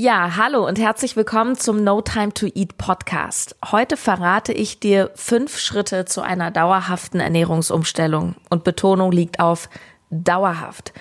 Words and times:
Ja, 0.00 0.36
hallo 0.36 0.64
und 0.64 0.78
herzlich 0.78 1.16
willkommen 1.16 1.56
zum 1.56 1.82
No 1.82 2.00
Time 2.02 2.32
to 2.32 2.46
Eat 2.54 2.78
Podcast. 2.78 3.56
Heute 3.72 3.96
verrate 3.96 4.52
ich 4.52 4.78
dir 4.78 5.10
fünf 5.16 5.58
Schritte 5.58 6.04
zu 6.04 6.20
einer 6.20 6.52
dauerhaften 6.52 7.18
Ernährungsumstellung 7.18 8.36
und 8.48 8.62
Betonung 8.62 9.10
liegt 9.10 9.40
auf 9.40 9.68
dauerhaft. 10.10 10.92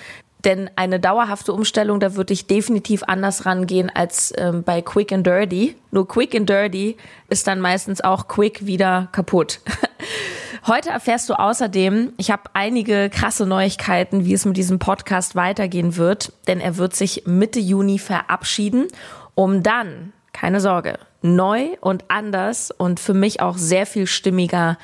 Denn 0.45 0.71
eine 0.77 0.99
dauerhafte 0.99 1.53
Umstellung, 1.53 1.99
da 1.99 2.15
würde 2.15 2.33
ich 2.33 2.47
definitiv 2.47 3.03
anders 3.03 3.45
rangehen 3.45 3.91
als 3.93 4.33
ähm, 4.35 4.63
bei 4.63 4.81
Quick 4.81 5.11
and 5.11 5.27
Dirty. 5.27 5.75
Nur 5.91 6.07
Quick 6.07 6.33
and 6.33 6.49
Dirty 6.49 6.97
ist 7.29 7.45
dann 7.45 7.61
meistens 7.61 8.01
auch 8.01 8.27
quick 8.27 8.65
wieder 8.65 9.09
kaputt. 9.11 9.59
Heute 10.67 10.89
erfährst 10.89 11.29
du 11.29 11.33
außerdem, 11.39 12.11
ich 12.17 12.29
habe 12.29 12.43
einige 12.51 13.09
krasse 13.09 13.45
Neuigkeiten, 13.45 14.25
wie 14.25 14.33
es 14.33 14.43
mit 14.43 14.57
diesem 14.57 14.79
Podcast 14.79 15.33
weitergehen 15.33 15.95
wird, 15.95 16.33
denn 16.45 16.59
er 16.59 16.75
wird 16.75 16.93
sich 16.93 17.23
Mitte 17.25 17.61
Juni 17.61 17.99
verabschieden, 17.99 18.89
um 19.33 19.63
dann, 19.63 20.11
keine 20.33 20.59
Sorge, 20.59 20.99
neu 21.21 21.69
und 21.79 22.03
anders 22.09 22.71
und 22.71 22.99
für 22.99 23.13
mich 23.13 23.39
auch 23.39 23.57
sehr 23.57 23.85
viel 23.85 24.07
stimmiger 24.07 24.77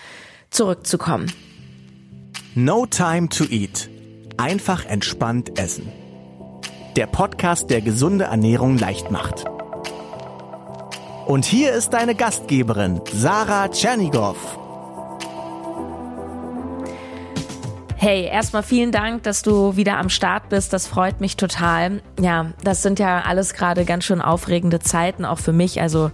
zurückzukommen. 0.52 1.30
No 2.56 2.86
Time 2.86 3.28
to 3.28 3.44
Eat. 3.50 3.90
Einfach 4.38 4.86
entspannt 4.86 5.60
essen. 5.60 5.92
Der 6.96 7.08
Podcast, 7.08 7.70
der 7.70 7.82
gesunde 7.82 8.26
Ernährung 8.26 8.78
leicht 8.78 9.12
macht. 9.12 9.44
Und 11.26 11.44
hier 11.44 11.74
ist 11.74 11.90
deine 11.90 12.16
Gastgeberin, 12.16 13.02
Sarah 13.12 13.68
Tschernigow. 13.68 14.63
Hey, 18.06 18.26
erstmal 18.26 18.64
vielen 18.64 18.92
Dank, 18.92 19.24
dass 19.24 19.44
du 19.44 19.78
wieder 19.78 19.98
am 19.98 20.10
Start 20.10 20.50
bist. 20.50 20.74
Das 20.74 20.88
freut 20.88 21.22
mich 21.22 21.38
total. 21.38 22.02
Ja, 22.20 22.52
das 22.62 22.82
sind 22.82 23.00
ja 23.00 23.22
alles 23.22 23.54
gerade 23.54 23.86
ganz 23.86 24.04
schön 24.04 24.20
aufregende 24.20 24.82
Zeiten, 24.82 25.24
auch 25.24 25.40
für 25.40 25.54
mich. 25.54 25.80
Also 25.80 26.12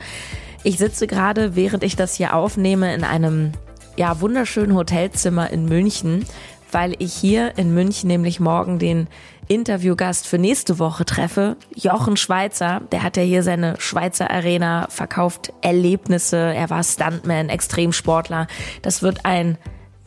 ich 0.63 0.77
sitze 0.77 1.07
gerade, 1.07 1.55
während 1.55 1.83
ich 1.83 1.95
das 1.95 2.13
hier 2.13 2.35
aufnehme, 2.35 2.93
in 2.93 3.03
einem 3.03 3.53
ja 3.97 4.21
wunderschönen 4.21 4.75
Hotelzimmer 4.75 5.49
in 5.49 5.65
München, 5.65 6.27
weil 6.71 6.95
ich 6.99 7.11
hier 7.11 7.57
in 7.57 7.73
München 7.73 8.07
nämlich 8.07 8.39
morgen 8.39 8.77
den 8.77 9.07
Interviewgast 9.47 10.27
für 10.27 10.37
nächste 10.37 10.77
Woche 10.77 11.05
treffe, 11.05 11.57
Jochen 11.73 12.17
Schweizer. 12.17 12.81
Der 12.91 13.01
hat 13.01 13.17
ja 13.17 13.23
hier 13.23 13.41
seine 13.41 13.73
Schweizer 13.79 14.29
Arena 14.29 14.85
verkauft, 14.91 15.53
Erlebnisse. 15.61 16.37
Er 16.37 16.69
war 16.69 16.83
Stuntman, 16.83 17.49
Extremsportler. 17.49 18.45
Das 18.83 19.01
wird 19.01 19.25
ein 19.25 19.57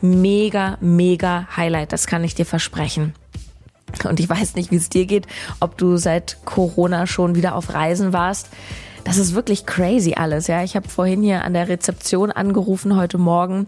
mega, 0.03 0.77
mega 0.81 1.47
Highlight. 1.55 1.93
Das 1.93 2.07
kann 2.07 2.23
ich 2.23 2.35
dir 2.35 2.45
versprechen. 2.45 3.13
Und 4.03 4.19
ich 4.19 4.29
weiß 4.29 4.55
nicht, 4.55 4.71
wie 4.71 4.75
es 4.75 4.89
dir 4.89 5.05
geht, 5.05 5.27
ob 5.59 5.77
du 5.77 5.97
seit 5.97 6.37
Corona 6.45 7.07
schon 7.07 7.35
wieder 7.35 7.55
auf 7.55 7.73
Reisen 7.73 8.11
warst. 8.11 8.49
Das 9.03 9.17
ist 9.17 9.33
wirklich 9.33 9.65
crazy 9.65 10.13
alles, 10.15 10.47
ja. 10.47 10.63
Ich 10.63 10.75
habe 10.75 10.87
vorhin 10.87 11.21
hier 11.21 11.43
an 11.43 11.53
der 11.53 11.67
Rezeption 11.67 12.31
angerufen 12.31 12.95
heute 12.95 13.17
Morgen, 13.17 13.67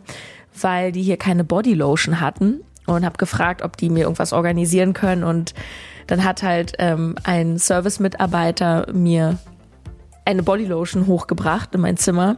weil 0.59 0.91
die 0.91 1.03
hier 1.03 1.17
keine 1.17 1.43
Bodylotion 1.43 2.19
hatten 2.19 2.61
und 2.85 3.05
habe 3.05 3.17
gefragt, 3.17 3.61
ob 3.61 3.77
die 3.77 3.89
mir 3.89 4.03
irgendwas 4.03 4.33
organisieren 4.33 4.93
können. 4.93 5.23
Und 5.23 5.53
dann 6.07 6.23
hat 6.23 6.43
halt 6.43 6.73
ähm, 6.79 7.15
ein 7.23 7.59
Service-Mitarbeiter 7.59 8.87
mir 8.93 9.37
eine 10.25 10.43
Bodylotion 10.43 11.05
hochgebracht 11.05 11.75
in 11.75 11.81
mein 11.81 11.97
Zimmer 11.97 12.37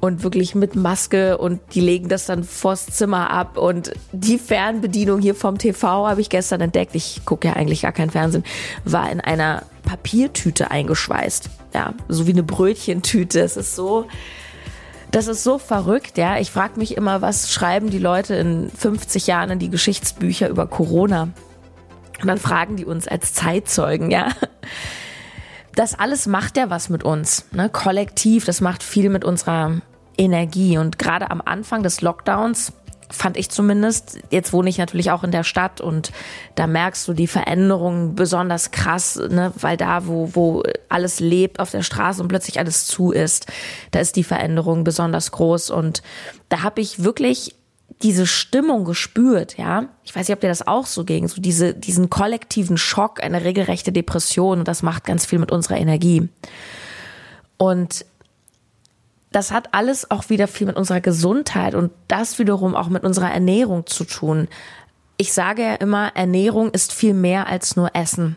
und 0.00 0.22
wirklich 0.22 0.54
mit 0.54 0.76
Maske 0.76 1.38
und 1.38 1.60
die 1.74 1.80
legen 1.80 2.08
das 2.08 2.26
dann 2.26 2.44
vors 2.44 2.86
Zimmer 2.86 3.30
ab 3.30 3.58
und 3.58 3.92
die 4.12 4.38
Fernbedienung 4.38 5.20
hier 5.20 5.34
vom 5.34 5.58
TV 5.58 6.08
habe 6.08 6.20
ich 6.20 6.28
gestern 6.28 6.60
entdeckt. 6.60 6.94
Ich 6.94 7.22
gucke 7.24 7.48
ja 7.48 7.54
eigentlich 7.54 7.82
gar 7.82 7.92
kein 7.92 8.10
Fernsehen, 8.10 8.44
war 8.84 9.10
in 9.10 9.20
einer 9.20 9.62
Papiertüte 9.84 10.70
eingeschweißt. 10.70 11.50
Ja, 11.74 11.94
so 12.08 12.26
wie 12.26 12.32
eine 12.32 12.42
Brötchentüte. 12.42 13.40
Es 13.40 13.56
ist 13.56 13.74
so, 13.74 14.06
das 15.10 15.26
ist 15.26 15.44
so 15.44 15.58
verrückt, 15.58 16.16
ja. 16.16 16.38
Ich 16.38 16.50
frage 16.50 16.78
mich 16.78 16.96
immer, 16.96 17.20
was 17.20 17.52
schreiben 17.52 17.90
die 17.90 17.98
Leute 17.98 18.34
in 18.34 18.70
50 18.70 19.26
Jahren 19.26 19.50
in 19.50 19.58
die 19.58 19.70
Geschichtsbücher 19.70 20.48
über 20.48 20.66
Corona? 20.66 21.28
Und 22.20 22.26
dann 22.26 22.38
fragen 22.38 22.76
die 22.76 22.84
uns 22.84 23.06
als 23.06 23.32
Zeitzeugen, 23.32 24.10
ja 24.10 24.28
das 25.78 25.96
alles 25.96 26.26
macht 26.26 26.56
ja 26.56 26.70
was 26.70 26.88
mit 26.88 27.04
uns, 27.04 27.44
ne? 27.52 27.68
kollektiv, 27.68 28.44
das 28.44 28.60
macht 28.60 28.82
viel 28.82 29.10
mit 29.10 29.24
unserer 29.24 29.80
Energie. 30.18 30.76
Und 30.76 30.98
gerade 30.98 31.30
am 31.30 31.40
Anfang 31.44 31.82
des 31.82 32.02
Lockdowns 32.02 32.72
fand 33.10 33.36
ich 33.36 33.50
zumindest, 33.50 34.18
jetzt 34.30 34.52
wohne 34.52 34.68
ich 34.68 34.78
natürlich 34.78 35.10
auch 35.10 35.24
in 35.24 35.30
der 35.30 35.44
Stadt 35.44 35.80
und 35.80 36.12
da 36.56 36.66
merkst 36.66 37.08
du 37.08 37.14
die 37.14 37.26
Veränderungen 37.26 38.14
besonders 38.14 38.70
krass, 38.70 39.16
ne? 39.16 39.52
weil 39.56 39.76
da, 39.76 40.06
wo, 40.06 40.30
wo 40.34 40.62
alles 40.88 41.20
lebt 41.20 41.60
auf 41.60 41.70
der 41.70 41.82
Straße 41.82 42.20
und 42.20 42.28
plötzlich 42.28 42.58
alles 42.58 42.86
zu 42.86 43.10
ist, 43.10 43.46
da 43.92 44.00
ist 44.00 44.16
die 44.16 44.24
Veränderung 44.24 44.84
besonders 44.84 45.32
groß. 45.32 45.70
Und 45.70 46.02
da 46.48 46.62
habe 46.62 46.80
ich 46.80 47.02
wirklich 47.02 47.54
diese 48.02 48.26
Stimmung 48.26 48.84
gespürt, 48.84 49.56
ja. 49.56 49.86
Ich 50.04 50.14
weiß 50.14 50.28
nicht, 50.28 50.34
ob 50.34 50.40
dir 50.40 50.48
das 50.48 50.66
auch 50.66 50.86
so 50.86 51.04
ging, 51.04 51.26
so 51.26 51.40
diese, 51.40 51.74
diesen 51.74 52.10
kollektiven 52.10 52.76
Schock, 52.76 53.22
eine 53.22 53.44
regelrechte 53.44 53.90
Depression 53.90 54.60
und 54.60 54.68
das 54.68 54.82
macht 54.82 55.04
ganz 55.04 55.26
viel 55.26 55.38
mit 55.38 55.50
unserer 55.50 55.78
Energie. 55.78 56.28
Und 57.56 58.04
das 59.30 59.50
hat 59.50 59.74
alles 59.74 60.10
auch 60.10 60.30
wieder 60.30 60.48
viel 60.48 60.66
mit 60.66 60.76
unserer 60.76 61.00
Gesundheit 61.00 61.74
und 61.74 61.92
das 62.08 62.38
wiederum 62.38 62.74
auch 62.74 62.88
mit 62.88 63.04
unserer 63.04 63.30
Ernährung 63.30 63.86
zu 63.86 64.04
tun. 64.04 64.48
Ich 65.16 65.32
sage 65.32 65.62
ja 65.62 65.74
immer, 65.74 66.12
Ernährung 66.14 66.70
ist 66.70 66.92
viel 66.92 67.14
mehr 67.14 67.48
als 67.48 67.76
nur 67.76 67.94
Essen. 67.94 68.36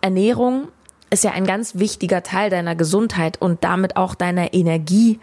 Ernährung 0.00 0.68
ist 1.10 1.24
ja 1.24 1.32
ein 1.32 1.46
ganz 1.46 1.76
wichtiger 1.76 2.22
Teil 2.22 2.50
deiner 2.50 2.74
Gesundheit 2.74 3.40
und 3.40 3.62
damit 3.62 3.96
auch 3.96 4.14
deiner 4.14 4.54
Energie, 4.54 5.20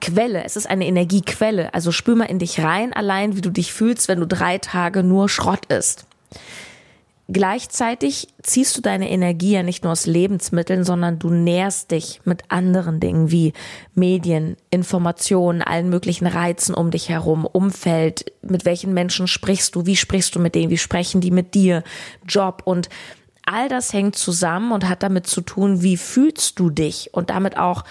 Quelle. 0.00 0.44
Es 0.44 0.56
ist 0.56 0.68
eine 0.68 0.86
Energiequelle. 0.86 1.74
Also 1.74 1.92
spür 1.92 2.16
mal 2.16 2.24
in 2.24 2.38
dich 2.38 2.62
rein, 2.62 2.92
allein 2.92 3.36
wie 3.36 3.42
du 3.42 3.50
dich 3.50 3.72
fühlst, 3.72 4.08
wenn 4.08 4.20
du 4.20 4.26
drei 4.26 4.58
Tage 4.58 5.02
nur 5.02 5.28
Schrott 5.28 5.66
isst. 5.66 6.06
Gleichzeitig 7.32 8.26
ziehst 8.42 8.76
du 8.76 8.80
deine 8.80 9.08
Energie 9.08 9.52
ja 9.52 9.62
nicht 9.62 9.84
nur 9.84 9.92
aus 9.92 10.06
Lebensmitteln, 10.06 10.82
sondern 10.82 11.20
du 11.20 11.30
nährst 11.30 11.92
dich 11.92 12.20
mit 12.24 12.42
anderen 12.48 12.98
Dingen 12.98 13.30
wie 13.30 13.52
Medien, 13.94 14.56
Informationen, 14.70 15.62
allen 15.62 15.90
möglichen 15.90 16.26
Reizen 16.26 16.74
um 16.74 16.90
dich 16.90 17.08
herum, 17.08 17.46
Umfeld, 17.46 18.32
mit 18.42 18.64
welchen 18.64 18.94
Menschen 18.94 19.28
sprichst 19.28 19.76
du, 19.76 19.86
wie 19.86 19.94
sprichst 19.94 20.34
du 20.34 20.40
mit 20.40 20.56
denen, 20.56 20.70
wie 20.70 20.78
sprechen 20.78 21.20
die 21.20 21.30
mit 21.30 21.54
dir, 21.54 21.84
Job. 22.26 22.62
Und 22.64 22.88
all 23.44 23.68
das 23.68 23.92
hängt 23.92 24.16
zusammen 24.16 24.72
und 24.72 24.88
hat 24.88 25.04
damit 25.04 25.28
zu 25.28 25.40
tun, 25.40 25.82
wie 25.82 25.98
fühlst 25.98 26.58
du 26.58 26.68
dich? 26.68 27.10
Und 27.12 27.30
damit 27.30 27.56
auch 27.56 27.84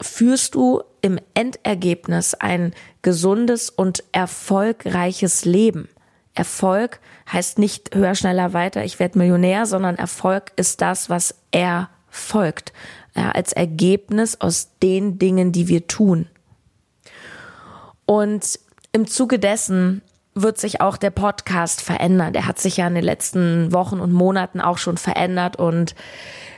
führst 0.00 0.56
du 0.56 0.82
im 1.02 1.20
Endergebnis 1.34 2.34
ein 2.34 2.74
gesundes 3.02 3.70
und 3.70 4.02
erfolgreiches 4.10 5.44
Leben. 5.44 5.88
Erfolg 6.34 6.98
heißt 7.30 7.58
nicht 7.58 7.94
höher, 7.94 8.14
schneller, 8.14 8.52
weiter, 8.52 8.84
ich 8.84 8.98
werde 8.98 9.18
Millionär, 9.18 9.66
sondern 9.66 9.96
Erfolg 9.96 10.52
ist 10.56 10.80
das, 10.80 11.10
was 11.10 11.34
er 11.50 11.90
folgt. 12.08 12.72
Ja, 13.14 13.32
als 13.32 13.52
Ergebnis 13.52 14.40
aus 14.40 14.70
den 14.82 15.18
Dingen, 15.18 15.52
die 15.52 15.68
wir 15.68 15.86
tun. 15.86 16.26
Und 18.06 18.58
im 18.92 19.06
Zuge 19.06 19.38
dessen 19.38 20.02
wird 20.34 20.58
sich 20.58 20.80
auch 20.80 20.96
der 20.96 21.10
Podcast 21.10 21.82
verändern. 21.82 22.32
Der 22.32 22.46
hat 22.46 22.58
sich 22.58 22.78
ja 22.78 22.86
in 22.86 22.94
den 22.94 23.04
letzten 23.04 23.72
Wochen 23.72 24.00
und 24.00 24.12
Monaten 24.12 24.60
auch 24.60 24.78
schon 24.78 24.96
verändert 24.96 25.56
und 25.56 25.94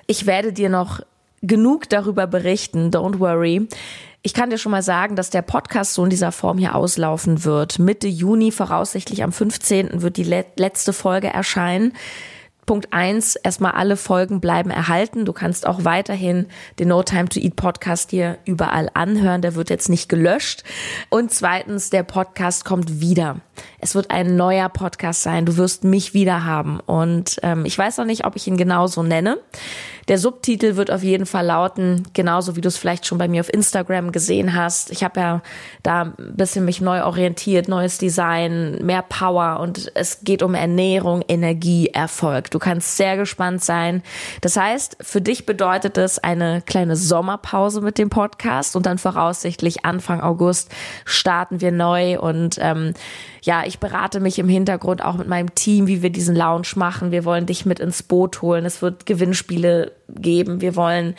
ich 0.06 0.26
werde 0.26 0.52
dir 0.52 0.69
noch 0.69 1.00
genug 1.47 1.88
darüber 1.88 2.27
berichten, 2.27 2.91
don't 2.91 3.19
worry. 3.19 3.69
Ich 4.22 4.32
kann 4.32 4.49
dir 4.49 4.59
schon 4.59 4.72
mal 4.72 4.82
sagen, 4.82 5.16
dass 5.16 5.28
der 5.28 5.43
Podcast 5.43 5.94
so 5.94 6.05
in 6.05 6.10
dieser 6.10 6.32
Form 6.32 6.56
hier 6.56 6.75
auslaufen 6.75 7.44
wird. 7.44 7.78
Mitte 7.78 8.09
Juni, 8.09 8.53
voraussichtlich 8.53 9.22
am 9.22 9.32
15. 9.32 10.00
wird 10.00 10.16
die 10.16 10.25
letzte 10.25 10.94
Folge 10.94 11.28
erscheinen. 11.28 11.93
Punkt 12.66 12.94
eins, 12.94 13.37
erstmal 13.37 13.72
alle 13.72 13.97
Folgen 13.99 14.41
bleiben 14.41 14.71
erhalten. 14.71 15.27
Du 15.27 15.34
kannst 15.34 15.66
auch 15.66 15.84
weiterhin 15.84 16.46
den 16.79 16.88
No 16.88 17.02
Time 17.02 17.29
to 17.29 17.38
Eat 17.38 17.56
Podcast 17.56 18.11
hier 18.11 18.38
überall 18.46 18.91
anhören. 18.94 19.43
Der 19.43 19.55
wird 19.55 19.69
jetzt 19.69 19.91
nicht 19.91 20.08
gelöscht. 20.08 20.64
Und 21.11 21.31
zweitens, 21.31 21.91
der 21.91 22.05
Podcast 22.05 22.64
kommt 22.64 23.00
wieder. 23.00 23.41
Es 23.84 23.94
wird 23.94 24.10
ein 24.10 24.34
neuer 24.34 24.70
Podcast 24.70 25.25
sein. 25.25 25.44
Du 25.44 25.58
wirst 25.58 25.84
mich 25.84 26.14
wieder 26.14 26.46
haben. 26.46 26.81
Und 26.81 27.38
ähm, 27.42 27.66
ich 27.66 27.76
weiß 27.76 27.98
noch 27.98 28.06
nicht, 28.06 28.25
ob 28.25 28.34
ich 28.34 28.46
ihn 28.46 28.56
genauso 28.56 29.02
nenne. 29.02 29.36
Der 30.08 30.19
Subtitel 30.19 30.76
wird 30.76 30.90
auf 30.90 31.02
jeden 31.02 31.26
Fall 31.26 31.46
lauten, 31.46 32.02
genauso 32.12 32.56
wie 32.56 32.60
du 32.60 32.69
es 32.69 32.76
vielleicht 32.76 33.06
schon 33.06 33.19
bei 33.19 33.28
mir 33.28 33.40
auf 33.40 33.52
Instagram 33.52 34.12
gesehen 34.12 34.54
hast. 34.54 34.90
Ich 34.90 35.02
habe 35.02 35.20
ja 35.20 35.42
da 35.82 36.02
ein 36.02 36.14
bisschen 36.34 36.64
mich 36.64 36.81
neu 36.81 37.04
orientiert, 37.04 37.69
neues 37.69 37.98
Design, 37.98 38.78
mehr 38.84 39.02
Power 39.02 39.60
und 39.60 39.90
es 39.94 40.20
geht 40.22 40.42
um 40.42 40.54
Ernährung, 40.54 41.22
Energie, 41.26 41.88
Erfolg. 41.88 42.50
Du 42.50 42.58
kannst 42.58 42.96
sehr 42.96 43.16
gespannt 43.16 43.64
sein. 43.64 44.02
Das 44.42 44.56
heißt, 44.56 44.98
für 45.00 45.20
dich 45.20 45.46
bedeutet 45.46 45.96
es 45.96 46.19
eine 46.19 46.62
kleine 46.62 46.96
Sommerpause 46.96 47.81
mit 47.81 47.96
dem 47.96 48.10
Podcast 48.10 48.76
und 48.76 48.84
dann 48.84 48.98
voraussichtlich 48.98 49.86
Anfang 49.86 50.20
August 50.20 50.70
starten 51.04 51.62
wir 51.62 51.72
neu 51.72 52.19
und 52.19 52.58
ähm, 52.60 52.92
ja, 53.42 53.62
ich 53.66 53.74
ich 53.75 53.81
berate 53.81 54.21
mich 54.21 54.38
im 54.38 54.49
Hintergrund 54.49 55.05
auch 55.05 55.17
mit 55.17 55.26
meinem 55.26 55.53
Team, 55.56 55.88
wie 55.88 56.00
wir 56.00 56.11
diesen 56.11 56.37
Lounge 56.37 56.69
machen. 56.76 57.11
Wir 57.11 57.25
wollen 57.25 57.44
dich 57.44 57.67
mit 57.67 57.81
ins 57.81 58.05
Boot 58.05 58.41
holen. 58.41 58.65
Es 58.65 58.82
wird 58.82 59.05
Gewinnspiele 59.05 59.91
geben. 60.09 60.61
Wir 60.61 60.76
wollen 60.76 61.17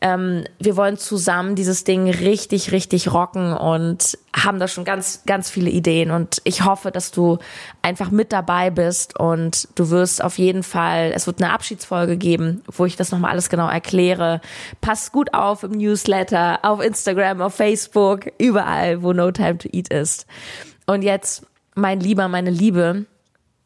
ähm, 0.00 0.44
wir 0.58 0.78
wollen 0.78 0.96
zusammen 0.96 1.56
dieses 1.56 1.84
Ding 1.84 2.08
richtig, 2.08 2.72
richtig 2.72 3.12
rocken 3.12 3.52
und 3.52 4.16
haben 4.34 4.58
da 4.58 4.66
schon 4.66 4.86
ganz, 4.86 5.24
ganz 5.26 5.50
viele 5.50 5.68
Ideen. 5.68 6.10
Und 6.10 6.40
ich 6.44 6.64
hoffe, 6.64 6.90
dass 6.90 7.10
du 7.10 7.36
einfach 7.82 8.10
mit 8.10 8.32
dabei 8.32 8.70
bist 8.70 9.20
und 9.20 9.68
du 9.74 9.90
wirst 9.90 10.24
auf 10.24 10.38
jeden 10.38 10.62
Fall, 10.62 11.12
es 11.14 11.26
wird 11.26 11.42
eine 11.42 11.52
Abschiedsfolge 11.52 12.16
geben, 12.16 12.62
wo 12.66 12.86
ich 12.86 12.96
das 12.96 13.10
nochmal 13.10 13.32
alles 13.32 13.50
genau 13.50 13.68
erkläre. 13.68 14.40
Pass 14.80 15.12
gut 15.12 15.34
auf 15.34 15.64
im 15.64 15.72
Newsletter, 15.72 16.60
auf 16.62 16.82
Instagram, 16.82 17.42
auf 17.42 17.54
Facebook, 17.54 18.32
überall, 18.38 19.02
wo 19.02 19.12
No 19.12 19.30
Time 19.32 19.58
to 19.58 19.68
Eat 19.70 19.92
ist. 19.92 20.24
Und 20.86 21.02
jetzt, 21.02 21.46
mein 21.80 22.00
Lieber, 22.00 22.28
meine 22.28 22.50
Liebe, 22.50 23.06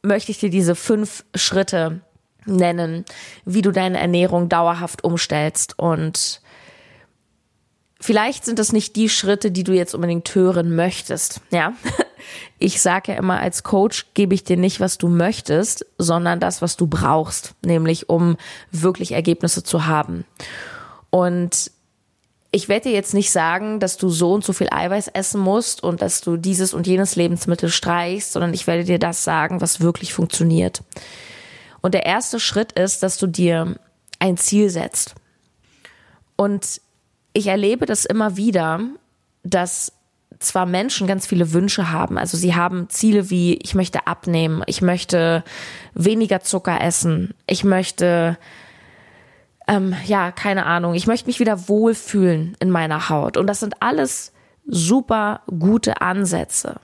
möchte 0.02 0.30
ich 0.30 0.38
dir 0.38 0.50
diese 0.50 0.74
fünf 0.74 1.24
Schritte 1.34 2.00
nennen, 2.46 3.04
wie 3.44 3.62
du 3.62 3.70
deine 3.70 3.98
Ernährung 3.98 4.48
dauerhaft 4.48 5.02
umstellst. 5.02 5.78
Und 5.78 6.40
vielleicht 8.00 8.44
sind 8.44 8.58
das 8.58 8.72
nicht 8.72 8.96
die 8.96 9.08
Schritte, 9.08 9.50
die 9.50 9.64
du 9.64 9.72
jetzt 9.72 9.94
unbedingt 9.94 10.34
hören 10.34 10.74
möchtest. 10.76 11.40
Ja, 11.50 11.72
ich 12.58 12.80
sage 12.80 13.12
ja 13.12 13.18
immer, 13.18 13.40
als 13.40 13.62
Coach 13.62 14.06
gebe 14.14 14.34
ich 14.34 14.44
dir 14.44 14.56
nicht, 14.56 14.80
was 14.80 14.98
du 14.98 15.08
möchtest, 15.08 15.86
sondern 15.98 16.40
das, 16.40 16.60
was 16.62 16.76
du 16.76 16.86
brauchst, 16.86 17.54
nämlich 17.64 18.08
um 18.08 18.36
wirklich 18.70 19.12
Ergebnisse 19.12 19.62
zu 19.62 19.86
haben. 19.86 20.24
Und 21.10 21.70
ich 22.54 22.68
werde 22.68 22.88
dir 22.88 22.94
jetzt 22.94 23.14
nicht 23.14 23.32
sagen, 23.32 23.80
dass 23.80 23.96
du 23.96 24.08
so 24.10 24.32
und 24.32 24.44
so 24.44 24.52
viel 24.52 24.68
Eiweiß 24.70 25.08
essen 25.08 25.40
musst 25.40 25.82
und 25.82 26.00
dass 26.00 26.20
du 26.20 26.36
dieses 26.36 26.72
und 26.72 26.86
jenes 26.86 27.16
Lebensmittel 27.16 27.68
streichst, 27.68 28.30
sondern 28.30 28.54
ich 28.54 28.68
werde 28.68 28.84
dir 28.84 29.00
das 29.00 29.24
sagen, 29.24 29.60
was 29.60 29.80
wirklich 29.80 30.14
funktioniert. 30.14 30.82
Und 31.80 31.94
der 31.94 32.06
erste 32.06 32.38
Schritt 32.38 32.70
ist, 32.70 33.02
dass 33.02 33.18
du 33.18 33.26
dir 33.26 33.74
ein 34.20 34.36
Ziel 34.36 34.70
setzt. 34.70 35.16
Und 36.36 36.80
ich 37.32 37.48
erlebe 37.48 37.86
das 37.86 38.04
immer 38.04 38.36
wieder, 38.36 38.80
dass 39.42 39.92
zwar 40.38 40.64
Menschen 40.64 41.08
ganz 41.08 41.26
viele 41.26 41.52
Wünsche 41.52 41.90
haben, 41.90 42.18
also 42.18 42.36
sie 42.36 42.54
haben 42.54 42.88
Ziele 42.88 43.30
wie 43.30 43.54
ich 43.54 43.74
möchte 43.74 44.06
abnehmen, 44.06 44.62
ich 44.66 44.80
möchte 44.80 45.42
weniger 45.94 46.40
Zucker 46.40 46.80
essen, 46.80 47.34
ich 47.48 47.64
möchte 47.64 48.38
ähm, 49.66 49.94
ja 50.06 50.32
keine 50.32 50.66
Ahnung, 50.66 50.94
ich 50.94 51.06
möchte 51.06 51.26
mich 51.26 51.40
wieder 51.40 51.68
wohlfühlen 51.68 52.56
in 52.60 52.70
meiner 52.70 53.08
Haut 53.08 53.36
und 53.36 53.46
das 53.46 53.60
sind 53.60 53.82
alles 53.82 54.32
super 54.66 55.42
gute 55.46 56.00
Ansätze. 56.00 56.76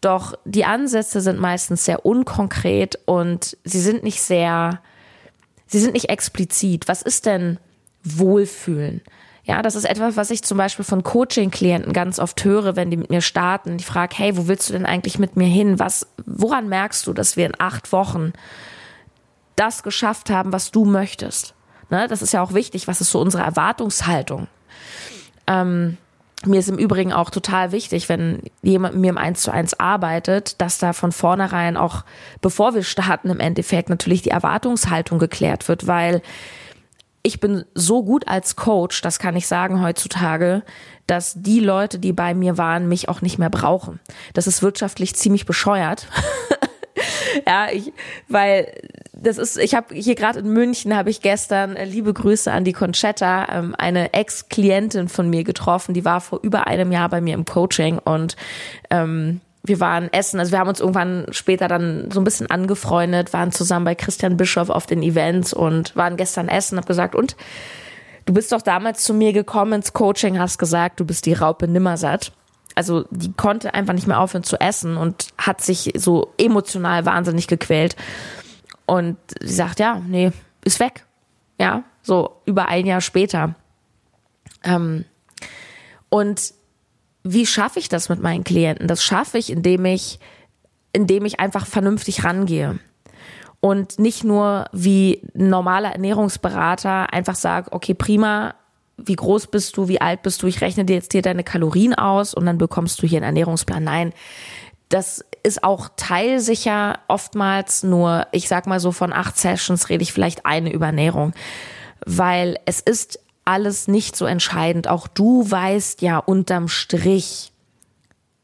Doch 0.00 0.34
die 0.44 0.66
Ansätze 0.66 1.20
sind 1.20 1.40
meistens 1.40 1.86
sehr 1.86 2.04
unkonkret 2.04 2.98
und 3.06 3.56
sie 3.64 3.80
sind 3.80 4.02
nicht 4.02 4.20
sehr, 4.20 4.80
sie 5.66 5.78
sind 5.78 5.94
nicht 5.94 6.10
explizit. 6.10 6.88
Was 6.88 7.00
ist 7.00 7.24
denn 7.24 7.58
Wohlfühlen? 8.02 9.00
Ja, 9.44 9.62
das 9.62 9.74
ist 9.74 9.84
etwas, 9.84 10.16
was 10.16 10.30
ich 10.30 10.42
zum 10.42 10.58
Beispiel 10.58 10.84
von 10.84 11.02
Coaching-Klienten 11.02 11.92
ganz 11.92 12.18
oft 12.18 12.44
höre, 12.44 12.76
wenn 12.76 12.90
die 12.90 12.96
mit 12.96 13.10
mir 13.10 13.20
starten. 13.20 13.76
Ich 13.78 13.86
frage, 13.86 14.16
hey, 14.16 14.36
wo 14.36 14.46
willst 14.46 14.68
du 14.68 14.72
denn 14.72 14.86
eigentlich 14.86 15.18
mit 15.18 15.36
mir 15.36 15.48
hin? 15.48 15.78
Was, 15.78 16.06
woran 16.24 16.68
merkst 16.68 17.06
du, 17.06 17.12
dass 17.12 17.36
wir 17.36 17.46
in 17.46 17.58
acht 17.58 17.92
Wochen 17.92 18.32
das 19.56 19.82
geschafft 19.82 20.30
haben, 20.30 20.52
was 20.52 20.70
du 20.70 20.84
möchtest? 20.84 21.54
Ne, 21.94 22.08
das 22.08 22.22
ist 22.22 22.32
ja 22.32 22.42
auch 22.42 22.54
wichtig. 22.54 22.88
Was 22.88 23.00
ist 23.00 23.12
so 23.12 23.20
unsere 23.20 23.44
Erwartungshaltung? 23.44 24.48
Ähm, 25.46 25.96
mir 26.44 26.58
ist 26.58 26.68
im 26.68 26.76
Übrigen 26.76 27.12
auch 27.12 27.30
total 27.30 27.70
wichtig, 27.70 28.08
wenn 28.08 28.42
jemand 28.62 28.94
mit 28.94 29.02
mir 29.02 29.10
im 29.10 29.18
Eins 29.18 29.42
zu 29.42 29.52
eins 29.52 29.78
arbeitet, 29.78 30.60
dass 30.60 30.78
da 30.78 30.92
von 30.92 31.12
vornherein 31.12 31.76
auch, 31.76 32.04
bevor 32.40 32.74
wir 32.74 32.82
starten, 32.82 33.30
im 33.30 33.38
Endeffekt 33.38 33.90
natürlich 33.90 34.22
die 34.22 34.30
Erwartungshaltung 34.30 35.20
geklärt 35.20 35.68
wird, 35.68 35.86
weil 35.86 36.20
ich 37.22 37.38
bin 37.38 37.64
so 37.74 38.02
gut 38.02 38.26
als 38.26 38.56
Coach, 38.56 39.00
das 39.00 39.20
kann 39.20 39.36
ich 39.36 39.46
sagen 39.46 39.80
heutzutage, 39.80 40.64
dass 41.06 41.34
die 41.36 41.60
Leute, 41.60 42.00
die 42.00 42.12
bei 42.12 42.34
mir 42.34 42.58
waren, 42.58 42.88
mich 42.88 43.08
auch 43.08 43.22
nicht 43.22 43.38
mehr 43.38 43.50
brauchen. 43.50 44.00
Das 44.32 44.48
ist 44.48 44.64
wirtschaftlich 44.64 45.14
ziemlich 45.14 45.46
bescheuert. 45.46 46.08
ja, 47.46 47.68
ich, 47.70 47.92
weil 48.26 48.74
das 49.24 49.38
ist, 49.38 49.58
ich 49.58 49.74
habe 49.74 49.94
hier 49.94 50.14
gerade 50.14 50.38
in 50.40 50.52
München 50.52 50.96
habe 50.96 51.10
ich 51.10 51.20
gestern 51.20 51.76
äh, 51.76 51.84
liebe 51.84 52.12
Grüße 52.12 52.50
an 52.50 52.64
die 52.64 52.72
Conchetta, 52.72 53.46
ähm, 53.50 53.74
eine 53.76 54.12
Ex-Klientin 54.12 55.08
von 55.08 55.28
mir 55.28 55.44
getroffen, 55.44 55.94
die 55.94 56.04
war 56.04 56.20
vor 56.20 56.40
über 56.42 56.66
einem 56.66 56.92
Jahr 56.92 57.08
bei 57.08 57.20
mir 57.20 57.34
im 57.34 57.44
Coaching 57.44 57.98
und 57.98 58.36
ähm, 58.90 59.40
wir 59.64 59.80
waren 59.80 60.12
essen, 60.12 60.38
also 60.38 60.52
wir 60.52 60.58
haben 60.58 60.68
uns 60.68 60.80
irgendwann 60.80 61.26
später 61.30 61.68
dann 61.68 62.10
so 62.12 62.20
ein 62.20 62.24
bisschen 62.24 62.50
angefreundet, 62.50 63.32
waren 63.32 63.50
zusammen 63.50 63.86
bei 63.86 63.94
Christian 63.94 64.36
Bischof 64.36 64.68
auf 64.68 64.86
den 64.86 65.02
Events 65.02 65.54
und 65.54 65.96
waren 65.96 66.16
gestern 66.16 66.48
essen, 66.48 66.78
hab 66.78 66.86
gesagt, 66.86 67.14
und? 67.14 67.36
Du 68.26 68.32
bist 68.32 68.52
doch 68.52 68.62
damals 68.62 69.04
zu 69.04 69.12
mir 69.12 69.32
gekommen 69.32 69.74
ins 69.74 69.92
Coaching, 69.92 70.38
hast 70.38 70.58
gesagt, 70.58 70.98
du 70.98 71.04
bist 71.04 71.26
die 71.26 71.34
Raupe 71.34 71.68
Nimmersatt. 71.68 72.32
Also 72.74 73.04
die 73.10 73.32
konnte 73.32 73.74
einfach 73.74 73.92
nicht 73.92 74.06
mehr 74.06 74.18
aufhören 74.18 74.44
zu 74.44 74.58
essen 74.58 74.96
und 74.96 75.28
hat 75.38 75.60
sich 75.60 75.92
so 75.96 76.32
emotional 76.38 77.04
wahnsinnig 77.04 77.46
gequält. 77.46 77.96
Und 78.86 79.16
sie 79.40 79.54
sagt, 79.54 79.80
ja, 79.80 80.00
nee, 80.06 80.32
ist 80.64 80.80
weg. 80.80 81.04
Ja, 81.58 81.84
so 82.02 82.40
über 82.44 82.68
ein 82.68 82.86
Jahr 82.86 83.00
später. 83.00 83.54
Ähm, 84.62 85.04
und 86.08 86.54
wie 87.22 87.46
schaffe 87.46 87.78
ich 87.78 87.88
das 87.88 88.08
mit 88.08 88.20
meinen 88.20 88.44
Klienten? 88.44 88.86
Das 88.86 89.02
schaffe 89.02 89.38
ich, 89.38 89.50
indem 89.50 89.84
ich, 89.86 90.18
indem 90.92 91.24
ich 91.24 91.40
einfach 91.40 91.66
vernünftig 91.66 92.24
rangehe. 92.24 92.78
Und 93.60 93.98
nicht 93.98 94.24
nur 94.24 94.66
wie 94.72 95.22
ein 95.34 95.48
normaler 95.48 95.92
Ernährungsberater 95.92 97.12
einfach 97.12 97.34
sage, 97.34 97.72
okay, 97.72 97.94
prima, 97.94 98.54
wie 98.98 99.16
groß 99.16 99.46
bist 99.46 99.76
du, 99.76 99.88
wie 99.88 100.00
alt 100.00 100.22
bist 100.22 100.42
du, 100.42 100.46
ich 100.46 100.60
rechne 100.60 100.84
dir 100.84 100.96
jetzt 100.96 101.12
hier 101.12 101.22
deine 101.22 101.44
Kalorien 101.44 101.94
aus 101.94 102.34
und 102.34 102.46
dann 102.46 102.58
bekommst 102.58 103.02
du 103.02 103.06
hier 103.06 103.18
einen 103.18 103.24
Ernährungsplan. 103.36 103.82
Nein, 103.82 104.12
das 104.88 105.24
ist 105.42 105.64
auch 105.64 105.90
teilsicher 105.96 106.98
oftmals 107.08 107.82
nur, 107.82 108.26
ich 108.32 108.48
sag 108.48 108.66
mal 108.66 108.80
so 108.80 108.92
von 108.92 109.12
acht 109.12 109.36
Sessions 109.36 109.88
rede 109.88 110.02
ich 110.02 110.12
vielleicht 110.12 110.46
eine 110.46 110.72
über 110.72 110.86
Ernährung, 110.86 111.32
weil 112.06 112.58
es 112.66 112.80
ist 112.80 113.18
alles 113.44 113.88
nicht 113.88 114.16
so 114.16 114.24
entscheidend. 114.26 114.88
Auch 114.88 115.08
du 115.08 115.50
weißt 115.50 116.02
ja 116.02 116.18
unterm 116.18 116.68
Strich, 116.68 117.52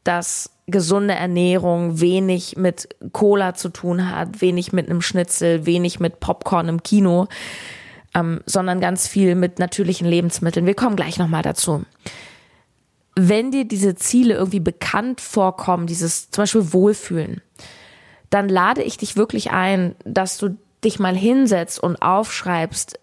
dass 0.03 0.51
gesunde 0.67 1.13
Ernährung 1.13 1.99
wenig 1.99 2.55
mit 2.57 2.89
Cola 3.11 3.55
zu 3.55 3.69
tun 3.69 4.09
hat, 4.09 4.41
wenig 4.41 4.73
mit 4.73 4.89
einem 4.89 5.01
Schnitzel, 5.01 5.65
wenig 5.65 5.99
mit 5.99 6.19
Popcorn 6.19 6.69
im 6.69 6.83
Kino 6.83 7.27
ähm, 8.13 8.41
sondern 8.45 8.79
ganz 8.79 9.07
viel 9.07 9.35
mit 9.35 9.59
natürlichen 9.59 10.07
Lebensmitteln. 10.07 10.65
Wir 10.65 10.75
kommen 10.75 10.95
gleich 10.95 11.17
nochmal 11.17 11.43
dazu. 11.43 11.83
Wenn 13.15 13.51
dir 13.51 13.65
diese 13.65 13.95
Ziele 13.95 14.35
irgendwie 14.35 14.59
bekannt 14.59 15.21
vorkommen, 15.21 15.87
dieses 15.87 16.31
zum 16.31 16.43
Beispiel 16.43 16.73
Wohlfühlen, 16.73 17.41
dann 18.29 18.47
lade 18.47 18.81
ich 18.81 18.97
dich 18.97 19.17
wirklich 19.17 19.51
ein, 19.51 19.95
dass 20.05 20.37
du 20.37 20.57
dich 20.83 20.99
mal 20.99 21.15
hinsetzt 21.15 21.81
und 21.81 22.01
aufschreibst, 22.01 22.97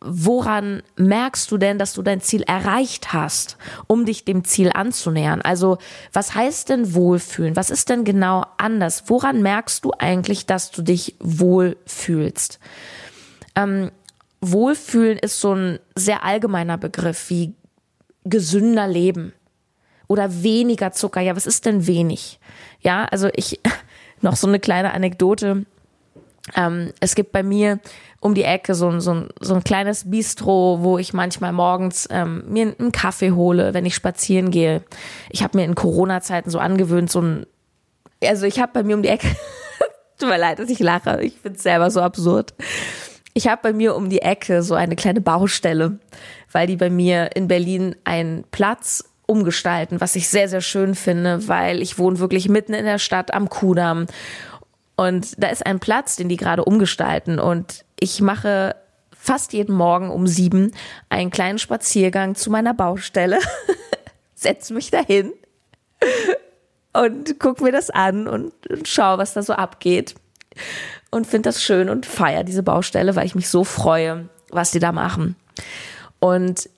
woran 0.00 0.82
merkst 0.96 1.50
du 1.50 1.58
denn, 1.58 1.78
dass 1.78 1.94
du 1.94 2.02
dein 2.02 2.20
Ziel 2.20 2.42
erreicht 2.42 3.12
hast, 3.12 3.56
um 3.86 4.04
dich 4.04 4.24
dem 4.24 4.44
Ziel 4.44 4.70
anzunähern? 4.72 5.42
Also, 5.42 5.78
was 6.12 6.34
heißt 6.34 6.68
denn 6.68 6.94
Wohlfühlen? 6.94 7.56
Was 7.56 7.70
ist 7.70 7.88
denn 7.88 8.04
genau 8.04 8.44
anders? 8.58 9.04
Woran 9.06 9.42
merkst 9.42 9.84
du 9.84 9.92
eigentlich, 9.98 10.46
dass 10.46 10.70
du 10.70 10.82
dich 10.82 11.16
wohlfühlst? 11.20 12.60
Ähm, 13.56 13.90
Wohlfühlen 14.40 15.18
ist 15.18 15.40
so 15.40 15.54
ein 15.54 15.80
sehr 15.96 16.24
allgemeiner 16.24 16.78
Begriff 16.78 17.28
wie 17.30 17.54
gesünder 18.24 18.86
Leben 18.86 19.32
oder 20.08 20.42
weniger 20.42 20.92
Zucker. 20.92 21.20
Ja, 21.20 21.36
was 21.36 21.46
ist 21.46 21.66
denn 21.66 21.86
wenig? 21.86 22.40
Ja, 22.80 23.04
also 23.04 23.28
ich, 23.34 23.60
noch 24.20 24.36
so 24.36 24.48
eine 24.48 24.58
kleine 24.58 24.92
Anekdote. 24.92 25.64
Ähm, 26.56 26.92
es 27.00 27.14
gibt 27.14 27.32
bei 27.32 27.42
mir 27.42 27.78
um 28.20 28.34
die 28.34 28.42
Ecke 28.42 28.74
so 28.74 28.88
ein, 28.88 29.00
so 29.00 29.26
so 29.40 29.54
ein 29.54 29.62
kleines 29.62 30.10
Bistro, 30.10 30.78
wo 30.80 30.98
ich 30.98 31.12
manchmal 31.12 31.52
morgens 31.52 32.08
ähm, 32.10 32.44
mir 32.48 32.74
einen 32.78 32.90
Kaffee 32.90 33.32
hole, 33.32 33.74
wenn 33.74 33.86
ich 33.86 33.94
spazieren 33.94 34.50
gehe. 34.50 34.82
Ich 35.30 35.42
habe 35.42 35.58
mir 35.58 35.64
in 35.64 35.74
Corona-Zeiten 35.74 36.50
so 36.50 36.58
angewöhnt, 36.58 37.10
so 37.10 37.20
ein, 37.20 37.46
also 38.24 38.46
ich 38.46 38.58
habe 38.60 38.72
bei 38.72 38.82
mir 38.82 38.96
um 38.96 39.02
die 39.02 39.10
Ecke, 39.10 39.28
tut 40.18 40.28
mir 40.28 40.38
leid, 40.38 40.58
dass 40.58 40.70
ich 40.70 40.80
lache, 40.80 41.20
ich 41.22 41.34
finde 41.34 41.58
es 41.58 41.62
selber 41.62 41.90
so 41.90 42.00
absurd. 42.00 42.54
Ich 43.34 43.46
habe 43.46 43.60
bei 43.62 43.72
mir 43.72 43.94
um 43.94 44.08
die 44.08 44.22
Ecke 44.22 44.62
so 44.62 44.74
eine 44.74 44.96
kleine 44.96 45.20
Baustelle, 45.20 45.98
weil 46.50 46.66
die 46.66 46.76
bei 46.76 46.90
mir 46.90 47.36
in 47.36 47.46
Berlin 47.46 47.94
einen 48.02 48.44
Platz 48.50 49.04
umgestalten, 49.28 50.00
was 50.00 50.16
ich 50.16 50.28
sehr, 50.28 50.48
sehr 50.48 50.62
schön 50.62 50.94
finde, 50.94 51.46
weil 51.48 51.82
ich 51.82 51.98
wohne 51.98 52.18
wirklich 52.18 52.48
mitten 52.48 52.72
in 52.72 52.86
der 52.86 52.98
Stadt 52.98 53.34
am 53.34 53.48
Kudamm. 53.48 54.06
Und 54.96 55.42
da 55.42 55.48
ist 55.48 55.64
ein 55.66 55.78
Platz, 55.78 56.16
den 56.16 56.28
die 56.28 56.38
gerade 56.38 56.64
umgestalten. 56.64 57.38
Und 57.38 57.84
ich 58.00 58.20
mache 58.20 58.74
fast 59.16 59.52
jeden 59.52 59.74
Morgen 59.74 60.10
um 60.10 60.26
sieben 60.26 60.72
einen 61.10 61.30
kleinen 61.30 61.58
Spaziergang 61.58 62.34
zu 62.34 62.50
meiner 62.50 62.72
Baustelle, 62.72 63.38
setze 64.34 64.72
mich 64.72 64.90
dahin 64.90 65.32
und 66.94 67.38
guck 67.38 67.60
mir 67.60 67.72
das 67.72 67.90
an 67.90 68.26
und, 68.26 68.52
und 68.68 68.88
schau, 68.88 69.18
was 69.18 69.34
da 69.34 69.42
so 69.42 69.52
abgeht. 69.52 70.14
Und 71.10 71.26
finde 71.26 71.50
das 71.50 71.62
schön 71.62 71.90
und 71.90 72.06
feier 72.06 72.44
diese 72.44 72.62
Baustelle, 72.62 73.14
weil 73.14 73.26
ich 73.26 73.34
mich 73.34 73.48
so 73.48 73.64
freue, 73.64 74.28
was 74.50 74.70
die 74.70 74.78
da 74.78 74.92
machen. 74.92 75.36
Und 76.18 76.68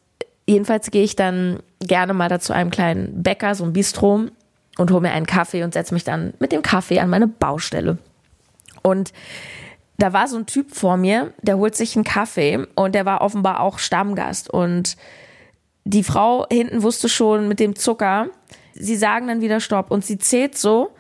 jedenfalls 0.51 0.91
gehe 0.91 1.05
ich 1.05 1.17
dann 1.17 1.61
gerne 1.81 2.13
mal 2.13 2.29
da 2.29 2.41
zu 2.41 2.53
einem 2.53 2.71
kleinen 2.71 3.23
Bäcker, 3.23 3.55
so 3.55 3.65
ein 3.65 3.73
Bistro, 3.73 4.27
und 4.79 4.91
hole 4.91 5.01
mir 5.01 5.13
einen 5.13 5.27
Kaffee 5.27 5.63
und 5.63 5.75
setze 5.75 5.95
mich 5.95 6.05
dann 6.05 6.33
mit 6.39 6.53
dem 6.53 6.63
Kaffee 6.63 7.01
an 7.01 7.11
meine 7.11 7.27
Baustelle. 7.27 7.99
Und 8.83 9.13
da 9.99 10.13
war 10.13 10.27
so 10.27 10.39
ein 10.39 10.47
Typ 10.47 10.75
vor 10.75 10.97
mir, 10.97 11.33
der 11.43 11.59
holt 11.59 11.77
sich 11.77 11.95
einen 11.95 12.05
Kaffee 12.05 12.67
und 12.75 12.95
der 12.95 13.05
war 13.05 13.21
offenbar 13.21 13.61
auch 13.61 13.79
Stammgast. 13.79 14.49
Und 14.49 14.97
die 15.85 16.03
Frau 16.03 16.47
hinten 16.51 16.83
wusste 16.83 17.09
schon 17.09 17.47
mit 17.49 17.61
dem 17.61 17.77
Zucker, 17.77 18.29
sie 18.75 18.97
sagen 18.97 19.29
dann 19.29 19.43
wieder 19.43 19.61
Stopp 19.61 19.91
und 19.91 20.05
sie 20.05 20.19
zählt 20.19 20.57
so. 20.57 20.91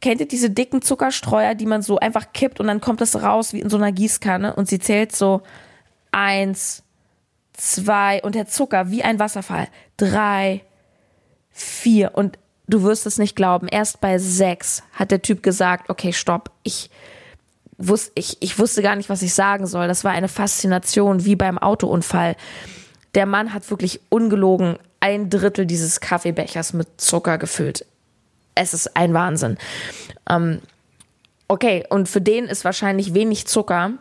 Kennt 0.00 0.20
ihr 0.20 0.28
diese 0.28 0.50
dicken 0.50 0.80
Zuckerstreuer, 0.80 1.56
die 1.56 1.66
man 1.66 1.82
so 1.82 1.98
einfach 1.98 2.32
kippt 2.32 2.60
und 2.60 2.68
dann 2.68 2.80
kommt 2.80 3.00
das 3.00 3.20
raus 3.20 3.52
wie 3.52 3.60
in 3.60 3.68
so 3.68 3.76
einer 3.78 3.90
Gießkanne 3.90 4.54
und 4.54 4.68
sie 4.68 4.78
zählt 4.78 5.16
so 5.16 5.42
eins, 6.12 6.84
zwei 7.58 8.22
und 8.22 8.34
der 8.34 8.46
Zucker 8.46 8.90
wie 8.90 9.02
ein 9.02 9.18
Wasserfall. 9.18 9.68
Drei, 9.96 10.62
vier 11.50 12.12
und 12.14 12.38
du 12.68 12.82
wirst 12.82 13.06
es 13.06 13.18
nicht 13.18 13.36
glauben. 13.36 13.68
Erst 13.68 14.00
bei 14.00 14.18
sechs 14.18 14.82
hat 14.92 15.10
der 15.10 15.22
Typ 15.22 15.42
gesagt, 15.42 15.90
okay, 15.90 16.12
stopp, 16.12 16.50
ich, 16.62 16.90
wusste, 17.76 18.12
ich, 18.14 18.36
ich 18.40 18.58
wusste 18.58 18.82
gar 18.82 18.96
nicht, 18.96 19.08
was 19.08 19.22
ich 19.22 19.34
sagen 19.34 19.66
soll. 19.66 19.88
Das 19.88 20.04
war 20.04 20.12
eine 20.12 20.28
Faszination 20.28 21.24
wie 21.24 21.36
beim 21.36 21.58
Autounfall. 21.58 22.36
Der 23.14 23.26
Mann 23.26 23.52
hat 23.52 23.68
wirklich 23.70 24.00
ungelogen 24.08 24.78
ein 25.00 25.30
Drittel 25.30 25.66
dieses 25.66 26.00
Kaffeebechers 26.00 26.72
mit 26.72 27.00
Zucker 27.00 27.38
gefüllt. 27.38 27.84
Es 28.54 28.74
ist 28.74 28.96
ein 28.96 29.14
Wahnsinn. 29.14 29.58
Ähm, 30.28 30.60
okay, 31.46 31.84
und 31.88 32.08
für 32.08 32.20
den 32.20 32.44
ist 32.44 32.64
wahrscheinlich 32.64 33.14
wenig 33.14 33.46
Zucker, 33.46 33.92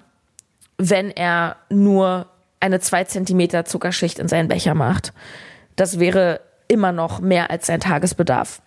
wenn 0.78 1.12
er 1.12 1.58
nur 1.70 2.28
eine 2.60 2.80
zwei 2.80 3.04
Zentimeter 3.04 3.66
Zuckerschicht 3.66 4.20
in 4.20 4.28
seinen 4.28 4.48
Becher 4.48 4.74
macht. 4.74 5.14
Das 5.76 6.00
wäre 6.00 6.42
immer 6.68 6.92
noch 6.92 7.20
mehr 7.20 7.50
als 7.52 7.68
sein 7.68 7.80
Tagesbedarf. 7.80 8.62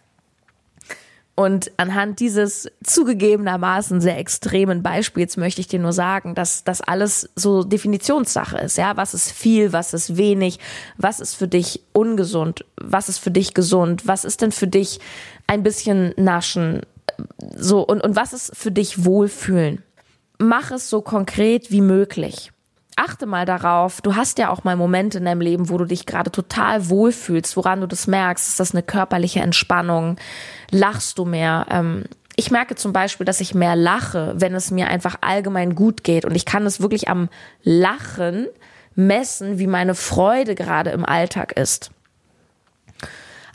Und 1.40 1.72
anhand 1.78 2.20
dieses 2.20 2.70
zugegebenermaßen 2.84 4.02
sehr 4.02 4.18
extremen 4.18 4.82
Beispiels 4.82 5.38
möchte 5.38 5.62
ich 5.62 5.68
dir 5.68 5.78
nur 5.78 5.94
sagen, 5.94 6.34
dass 6.34 6.64
das 6.64 6.82
alles 6.82 7.30
so 7.34 7.64
Definitionssache 7.64 8.58
ist. 8.58 8.76
Ja, 8.76 8.98
was 8.98 9.14
ist 9.14 9.32
viel, 9.32 9.72
was 9.72 9.94
ist 9.94 10.18
wenig, 10.18 10.58
was 10.98 11.18
ist 11.18 11.34
für 11.34 11.48
dich 11.48 11.80
ungesund, 11.94 12.66
was 12.76 13.08
ist 13.08 13.18
für 13.18 13.30
dich 13.30 13.54
gesund, 13.54 14.06
was 14.06 14.26
ist 14.26 14.42
denn 14.42 14.52
für 14.52 14.66
dich 14.66 15.00
ein 15.46 15.62
bisschen 15.62 16.12
naschen, 16.18 16.82
so 17.56 17.86
und, 17.86 18.02
und 18.02 18.16
was 18.16 18.34
ist 18.34 18.54
für 18.54 18.70
dich 18.70 19.06
Wohlfühlen. 19.06 19.82
Mach 20.38 20.70
es 20.70 20.90
so 20.90 21.00
konkret 21.00 21.70
wie 21.70 21.80
möglich 21.80 22.52
achte 23.00 23.26
mal 23.26 23.46
darauf, 23.46 24.00
du 24.00 24.14
hast 24.14 24.38
ja 24.38 24.50
auch 24.50 24.64
mal 24.64 24.76
Momente 24.76 25.18
in 25.18 25.24
deinem 25.24 25.40
Leben, 25.40 25.70
wo 25.70 25.78
du 25.78 25.86
dich 25.86 26.06
gerade 26.06 26.30
total 26.30 26.88
wohlfühlst, 26.88 27.56
woran 27.56 27.80
du 27.80 27.86
das 27.86 28.06
merkst. 28.06 28.48
Ist 28.48 28.60
das 28.60 28.72
eine 28.72 28.82
körperliche 28.82 29.40
Entspannung? 29.40 30.16
Lachst 30.70 31.18
du 31.18 31.24
mehr? 31.24 31.66
Ähm, 31.70 32.04
ich 32.36 32.50
merke 32.50 32.74
zum 32.74 32.92
Beispiel, 32.92 33.24
dass 33.24 33.40
ich 33.40 33.54
mehr 33.54 33.76
lache, 33.76 34.34
wenn 34.36 34.54
es 34.54 34.70
mir 34.70 34.88
einfach 34.88 35.16
allgemein 35.20 35.74
gut 35.74 36.04
geht. 36.04 36.24
Und 36.24 36.34
ich 36.34 36.44
kann 36.44 36.66
es 36.66 36.80
wirklich 36.80 37.08
am 37.08 37.28
Lachen 37.62 38.46
messen, 38.94 39.58
wie 39.58 39.66
meine 39.66 39.94
Freude 39.94 40.54
gerade 40.54 40.90
im 40.90 41.04
Alltag 41.04 41.52
ist. 41.52 41.90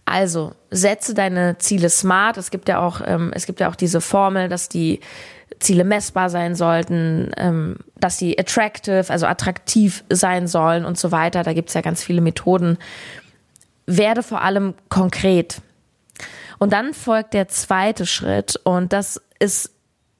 Also 0.06 0.54
setze 0.70 1.14
deine 1.14 1.58
Ziele 1.58 1.90
smart. 1.90 2.38
Es 2.38 2.52
gibt 2.52 2.70
ja 2.70 2.80
auch, 2.80 3.02
ähm, 3.04 3.32
es 3.34 3.46
gibt 3.46 3.60
ja 3.60 3.70
auch 3.70 3.76
diese 3.76 4.02
Formel, 4.02 4.50
dass 4.50 4.70
die 4.70 5.00
Ziele 5.60 5.84
messbar 5.84 6.30
sein 6.30 6.56
sollten, 6.56 7.32
ähm, 7.38 7.78
dass 8.00 8.18
sie 8.18 8.38
attractive, 8.38 9.06
also 9.10 9.26
attraktiv 9.26 10.04
sein 10.10 10.48
sollen 10.48 10.86
und 10.86 10.98
so 10.98 11.12
weiter. 11.12 11.44
Da 11.44 11.54
gibt 11.54 11.70
es 11.70 11.76
ja 11.76 11.82
ganz 11.82 12.04
viele 12.04 12.22
Methoden. 12.22 12.78
Werde 13.86 14.24
vor 14.24 14.42
allem 14.42 14.74
konkret. 14.90 15.62
Und 16.58 16.74
dann 16.74 16.94
folgt 16.94 17.34
der 17.34 17.48
zweite 17.48 18.06
Schritt 18.06 18.60
und 18.64 18.94
das 18.94 19.22
ist 19.40 19.72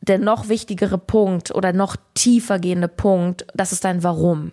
der 0.02 0.20
noch 0.20 0.50
wichtigere 0.50 0.98
Punkt 0.98 1.54
oder 1.54 1.74
noch 1.74 1.96
tiefer 2.14 2.60
gehende 2.60 2.88
Punkt, 2.88 3.48
das 3.54 3.72
ist 3.72 3.84
dein 3.86 4.04
Warum. 4.04 4.52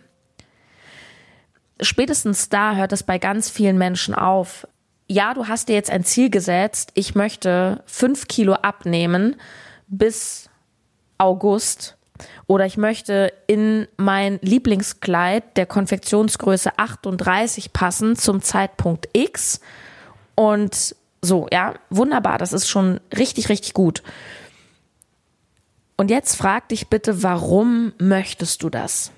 Spätestens 1.81 2.49
da 2.49 2.77
hört 2.77 2.93
es 2.93 3.03
bei 3.03 3.19
ganz 3.19 3.51
vielen 3.51 3.77
Menschen 3.77 4.15
auf. 4.15 4.67
Ja, 5.09 5.35
du 5.35 5.49
hast 5.49 5.69
dir 5.69 5.75
jetzt 5.75 5.91
ein 5.91 6.05
Ziel 6.05 6.31
gesetzt, 6.31 6.93
ich 6.95 7.15
möchte 7.15 7.83
fünf 7.87 8.29
Kilo 8.29 8.55
abnehmen 8.55 9.37
bis 9.89 10.49
August 11.23 11.97
oder 12.47 12.67
ich 12.67 12.77
möchte 12.77 13.33
in 13.47 13.89
mein 13.97 14.39
Lieblingskleid 14.43 15.57
der 15.57 15.67
Konfektionsgröße 15.67 16.79
38 16.79 17.73
passen 17.73 18.17
zum 18.17 18.43
Zeitpunkt 18.43 19.09
X 19.13 19.61
und 20.35 20.97
so, 21.23 21.47
ja, 21.53 21.75
wunderbar, 21.89 22.39
das 22.39 22.53
ist 22.53 22.69
schon 22.69 23.01
richtig, 23.17 23.49
richtig 23.49 23.75
gut. 23.75 24.03
Und 25.97 26.11
jetzt 26.11 26.35
frag 26.35 26.69
dich 26.69 26.89
bitte, 26.89 27.23
warum 27.23 27.93
möchtest 27.99 28.63
du 28.65 28.71
das? 28.71 29.13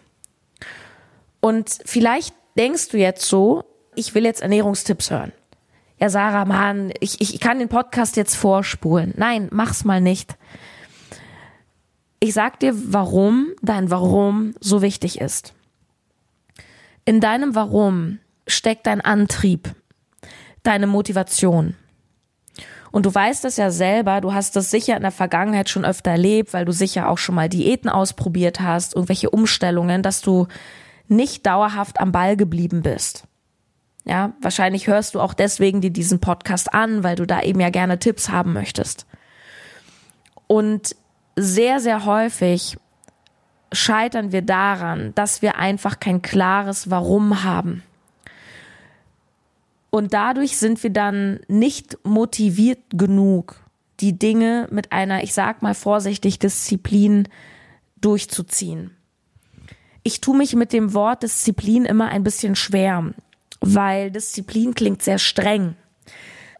Und 1.41 1.79
vielleicht 1.87 2.35
denkst 2.59 2.91
du 2.91 2.99
jetzt 2.99 3.27
so, 3.27 3.65
ich 3.95 4.15
will 4.15 4.25
jetzt 4.25 4.43
Ernährungstipps 4.43 5.11
hören. 5.11 5.33
Ja, 5.99 6.11
Sarah, 6.11 6.45
Mann, 6.45 6.93
ich, 7.01 7.21
ich 7.21 7.41
kann 7.41 7.59
den 7.59 7.69
Podcast 7.69 8.17
jetzt 8.17 8.35
vorspulen. 8.35 9.15
Nein, 9.17 9.49
mach's 9.51 9.85
mal 9.85 10.01
nicht. 10.01 10.37
Ich 12.25 12.33
sag 12.33 12.59
dir, 12.59 12.73
warum 12.75 13.49
dein 13.61 13.90
Warum 13.90 14.54
so 14.59 14.81
wichtig 14.81 15.21
ist. 15.21 15.52
In 17.04 17.21
deinem 17.21 17.54
Warum 17.54 18.19
steckt 18.47 18.87
dein 18.87 19.02
Antrieb, 19.02 19.75
deine 20.62 20.87
Motivation. 20.87 21.75
Und 22.90 23.04
du 23.04 23.14
weißt 23.14 23.45
es 23.45 23.59
ja 23.59 23.71
selber, 23.71 24.23
du 24.23 24.33
hast 24.33 24.57
das 24.57 24.71
sicher 24.71 24.97
in 24.97 25.02
der 25.02 25.11
Vergangenheit 25.11 25.69
schon 25.69 25.85
öfter 25.85 26.12
erlebt, 26.12 26.54
weil 26.54 26.64
du 26.64 26.73
sicher 26.73 27.11
auch 27.11 27.19
schon 27.19 27.35
mal 27.35 27.50
Diäten 27.50 27.90
ausprobiert 27.90 28.59
hast, 28.59 28.95
irgendwelche 28.95 29.28
Umstellungen, 29.28 30.02
dass 30.02 30.23
du 30.23 30.47
nicht 31.09 31.45
dauerhaft 31.45 32.00
am 32.00 32.11
Ball 32.11 32.38
geblieben 32.38 32.81
bist. 32.81 33.25
Ja, 34.07 34.33
wahrscheinlich 34.40 34.87
hörst 34.87 35.14
du 35.14 35.21
auch 35.21 35.35
deswegen 35.35 35.83
dir 35.83 35.90
diesen 35.90 36.21
Podcast 36.21 36.73
an, 36.73 37.02
weil 37.04 37.16
du 37.16 37.26
da 37.26 37.43
eben 37.43 37.61
ja 37.61 37.69
gerne 37.69 37.99
Tipps 37.99 38.31
haben 38.31 38.54
möchtest. 38.54 39.04
Und 40.47 40.97
sehr, 41.37 41.81
sehr 41.81 42.05
häufig 42.05 42.76
scheitern 43.73 44.33
wir 44.33 44.43
daran, 44.43 45.14
dass 45.14 45.43
wir 45.43 45.57
einfach 45.57 46.00
kein 46.00 46.23
klares 46.23 46.91
Warum 46.91 47.43
haben. 47.43 47.83
Und 49.91 50.12
dadurch 50.12 50.57
sind 50.57 50.83
wir 50.83 50.91
dann 50.91 51.41
nicht 51.47 51.99
motiviert 52.05 52.81
genug, 52.91 53.57
die 54.00 54.19
Dinge 54.19 54.67
mit 54.71 54.93
einer, 54.93 55.23
ich 55.23 55.35
sag 55.35 55.62
mal 55.62 55.75
vorsichtig, 55.75 56.38
Disziplin 56.38 57.29
durchzuziehen. 58.00 58.91
Ich 60.03 60.21
tue 60.21 60.37
mich 60.37 60.55
mit 60.55 60.73
dem 60.73 60.95
Wort 60.95 61.23
Disziplin 61.23 61.85
immer 61.85 62.09
ein 62.09 62.25
bisschen 62.25 62.57
schwer, 62.57 63.14
weil 63.61 64.11
Disziplin 64.11 64.75
klingt 64.75 65.03
sehr 65.03 65.19
streng 65.19 65.76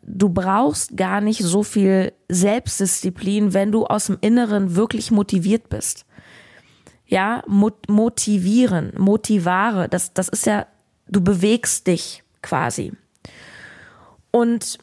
du 0.07 0.29
brauchst 0.29 0.97
gar 0.97 1.21
nicht 1.21 1.41
so 1.41 1.63
viel 1.63 2.13
Selbstdisziplin, 2.29 3.55
wenn 3.55 3.73
du 3.73 3.87
aus 3.87 4.07
dem 4.07 4.19
Inneren 4.21 4.77
wirklich 4.77 5.11
motiviert 5.11 5.69
bist. 5.69 6.07
Ja, 7.07 7.43
mot 7.47 7.89
motivieren, 7.89 8.93
motivare, 8.97 9.89
das, 9.89 10.15
das 10.15 10.29
ist 10.29 10.47
ja, 10.47 10.67
du 11.09 11.21
bewegst 11.21 11.87
dich 11.87 12.23
quasi. 12.43 12.93
Und 14.31 14.79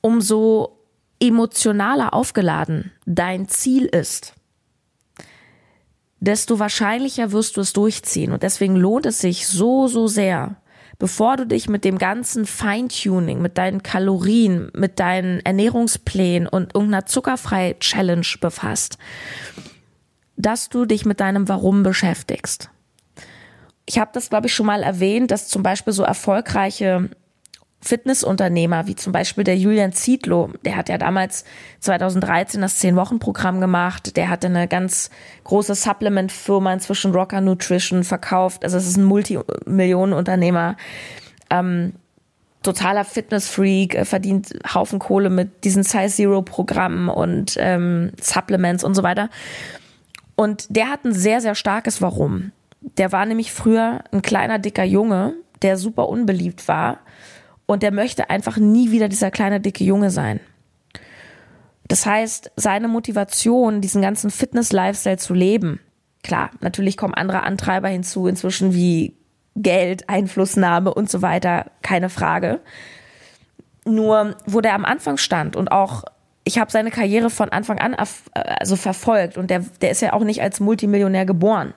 umso 0.00 0.78
emotionaler 1.18 2.14
aufgeladen 2.14 2.92
dein 3.06 3.48
Ziel 3.48 3.86
ist, 3.86 4.34
desto 6.20 6.58
wahrscheinlicher 6.58 7.32
wirst 7.32 7.56
du 7.56 7.62
es 7.62 7.72
durchziehen. 7.72 8.32
Und 8.32 8.42
deswegen 8.42 8.76
lohnt 8.76 9.06
es 9.06 9.20
sich 9.20 9.48
so, 9.48 9.88
so 9.88 10.06
sehr, 10.06 10.56
bevor 11.02 11.36
du 11.36 11.48
dich 11.48 11.68
mit 11.68 11.84
dem 11.84 11.98
ganzen 11.98 12.46
Feintuning, 12.46 13.42
mit 13.42 13.58
deinen 13.58 13.82
Kalorien, 13.82 14.70
mit 14.72 15.00
deinen 15.00 15.40
Ernährungsplänen 15.40 16.46
und 16.46 16.76
irgendeiner 16.76 17.06
zuckerfrei 17.06 17.74
Challenge 17.80 18.24
befasst, 18.40 18.98
dass 20.36 20.68
du 20.68 20.84
dich 20.84 21.04
mit 21.04 21.18
deinem 21.18 21.48
Warum 21.48 21.82
beschäftigst. 21.82 22.70
Ich 23.84 23.98
habe 23.98 24.12
das, 24.14 24.30
glaube 24.30 24.46
ich, 24.46 24.54
schon 24.54 24.66
mal 24.66 24.84
erwähnt, 24.84 25.32
dass 25.32 25.48
zum 25.48 25.64
Beispiel 25.64 25.92
so 25.92 26.04
erfolgreiche 26.04 27.10
Fitnessunternehmer, 27.82 28.86
wie 28.86 28.94
zum 28.94 29.12
Beispiel 29.12 29.42
der 29.42 29.56
Julian 29.56 29.92
Zietlow, 29.92 30.50
der 30.64 30.76
hat 30.76 30.88
ja 30.88 30.98
damals 30.98 31.44
2013 31.80 32.60
das 32.60 32.80
10-Wochen-Programm 32.80 33.60
gemacht, 33.60 34.16
der 34.16 34.28
hatte 34.28 34.46
eine 34.46 34.68
ganz 34.68 35.10
große 35.44 35.74
Supplement-Firma 35.74 36.72
inzwischen 36.72 37.12
Rocker 37.12 37.40
Nutrition 37.40 38.04
verkauft, 38.04 38.64
also 38.64 38.76
es 38.76 38.86
ist 38.86 38.96
ein 38.96 39.04
Multimillionenunternehmer. 39.04 40.76
Ähm, 41.50 41.94
totaler 42.62 43.04
Fitness-Freak, 43.04 43.96
äh, 43.96 44.04
verdient 44.04 44.54
Haufen 44.72 45.00
Kohle 45.00 45.28
mit 45.28 45.64
diesen 45.64 45.82
Size 45.82 46.08
Zero-Programmen 46.08 47.08
und 47.08 47.56
ähm, 47.58 48.12
Supplements 48.20 48.84
und 48.84 48.94
so 48.94 49.02
weiter. 49.02 49.28
Und 50.36 50.66
der 50.74 50.88
hat 50.88 51.04
ein 51.04 51.12
sehr, 51.12 51.40
sehr 51.40 51.56
starkes 51.56 52.00
Warum. 52.00 52.52
Der 52.80 53.12
war 53.12 53.26
nämlich 53.26 53.52
früher 53.52 54.04
ein 54.12 54.22
kleiner, 54.22 54.58
dicker 54.58 54.84
Junge, 54.84 55.34
der 55.62 55.76
super 55.76 56.08
unbeliebt 56.08 56.68
war. 56.68 56.98
Und 57.72 57.82
der 57.82 57.90
möchte 57.90 58.28
einfach 58.28 58.58
nie 58.58 58.90
wieder 58.90 59.08
dieser 59.08 59.30
kleine, 59.30 59.58
dicke 59.58 59.82
Junge 59.82 60.10
sein. 60.10 60.40
Das 61.88 62.04
heißt, 62.04 62.52
seine 62.54 62.86
Motivation, 62.86 63.80
diesen 63.80 64.02
ganzen 64.02 64.30
Fitness-Lifestyle 64.30 65.16
zu 65.16 65.32
leben, 65.32 65.80
klar, 66.22 66.50
natürlich 66.60 66.98
kommen 66.98 67.14
andere 67.14 67.44
Antreiber 67.44 67.88
hinzu, 67.88 68.26
inzwischen 68.26 68.74
wie 68.74 69.16
Geld, 69.56 70.10
Einflussnahme 70.10 70.92
und 70.92 71.08
so 71.08 71.22
weiter, 71.22 71.70
keine 71.80 72.10
Frage. 72.10 72.60
Nur, 73.86 74.36
wo 74.44 74.60
der 74.60 74.74
am 74.74 74.84
Anfang 74.84 75.16
stand 75.16 75.56
und 75.56 75.72
auch, 75.72 76.04
ich 76.44 76.58
habe 76.58 76.70
seine 76.70 76.90
Karriere 76.90 77.30
von 77.30 77.48
Anfang 77.48 77.78
an 77.78 77.96
also 78.34 78.76
verfolgt 78.76 79.38
und 79.38 79.48
der, 79.48 79.60
der 79.80 79.92
ist 79.92 80.02
ja 80.02 80.12
auch 80.12 80.24
nicht 80.24 80.42
als 80.42 80.60
Multimillionär 80.60 81.24
geboren. 81.24 81.72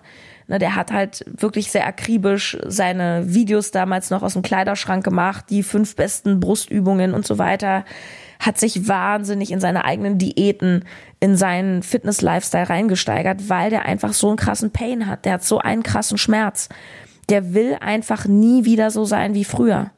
Ne, 0.48 0.60
der 0.60 0.76
hat 0.76 0.92
halt 0.92 1.26
wirklich 1.26 1.72
sehr 1.72 1.88
akribisch 1.88 2.58
seine 2.66 3.34
Videos 3.34 3.72
damals 3.72 4.12
noch 4.12 4.22
aus 4.22 4.34
dem 4.34 4.44
Kleiderschrank 4.44 5.04
gemacht, 5.04 5.46
die 5.50 5.64
fünf 5.64 5.96
besten 5.96 6.40
Brustübungen 6.40 7.14
und 7.14 7.26
so 7.26 7.40
weiter, 7.40 7.84
hat 8.40 8.60
sich 8.60 8.88
wahnsinnig 8.88 9.52
in 9.52 9.60
seine 9.60 9.86
eigenen 9.86 10.18
Diäten, 10.18 10.84
in 11.20 11.36
seinen 11.36 11.82
Fitness-Lifestyle 11.82 12.70
reingesteigert, 12.70 13.50
weil 13.50 13.72
der 13.72 13.86
einfach 13.86 14.14
so 14.14 14.28
einen 14.28 14.38
krassen 14.38 14.72
Pain 14.72 15.08
hat. 15.08 15.26
Der 15.26 15.34
hat 15.34 15.44
so 15.44 15.58
einen 15.58 15.82
krassen 15.82 16.18
Schmerz 16.18 16.70
der 17.30 17.54
will 17.54 17.78
einfach 17.80 18.26
nie 18.26 18.66
wieder 18.66 18.92
so 18.92 19.06
sein 19.06 19.34
wie 19.34 19.46
früher. 19.46 19.92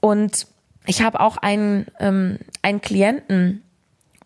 Und 0.00 0.46
ich 0.86 1.02
habe 1.02 1.20
auch 1.20 1.36
einen, 1.36 1.86
ähm, 2.00 2.38
einen 2.62 2.80
Klienten, 2.80 3.62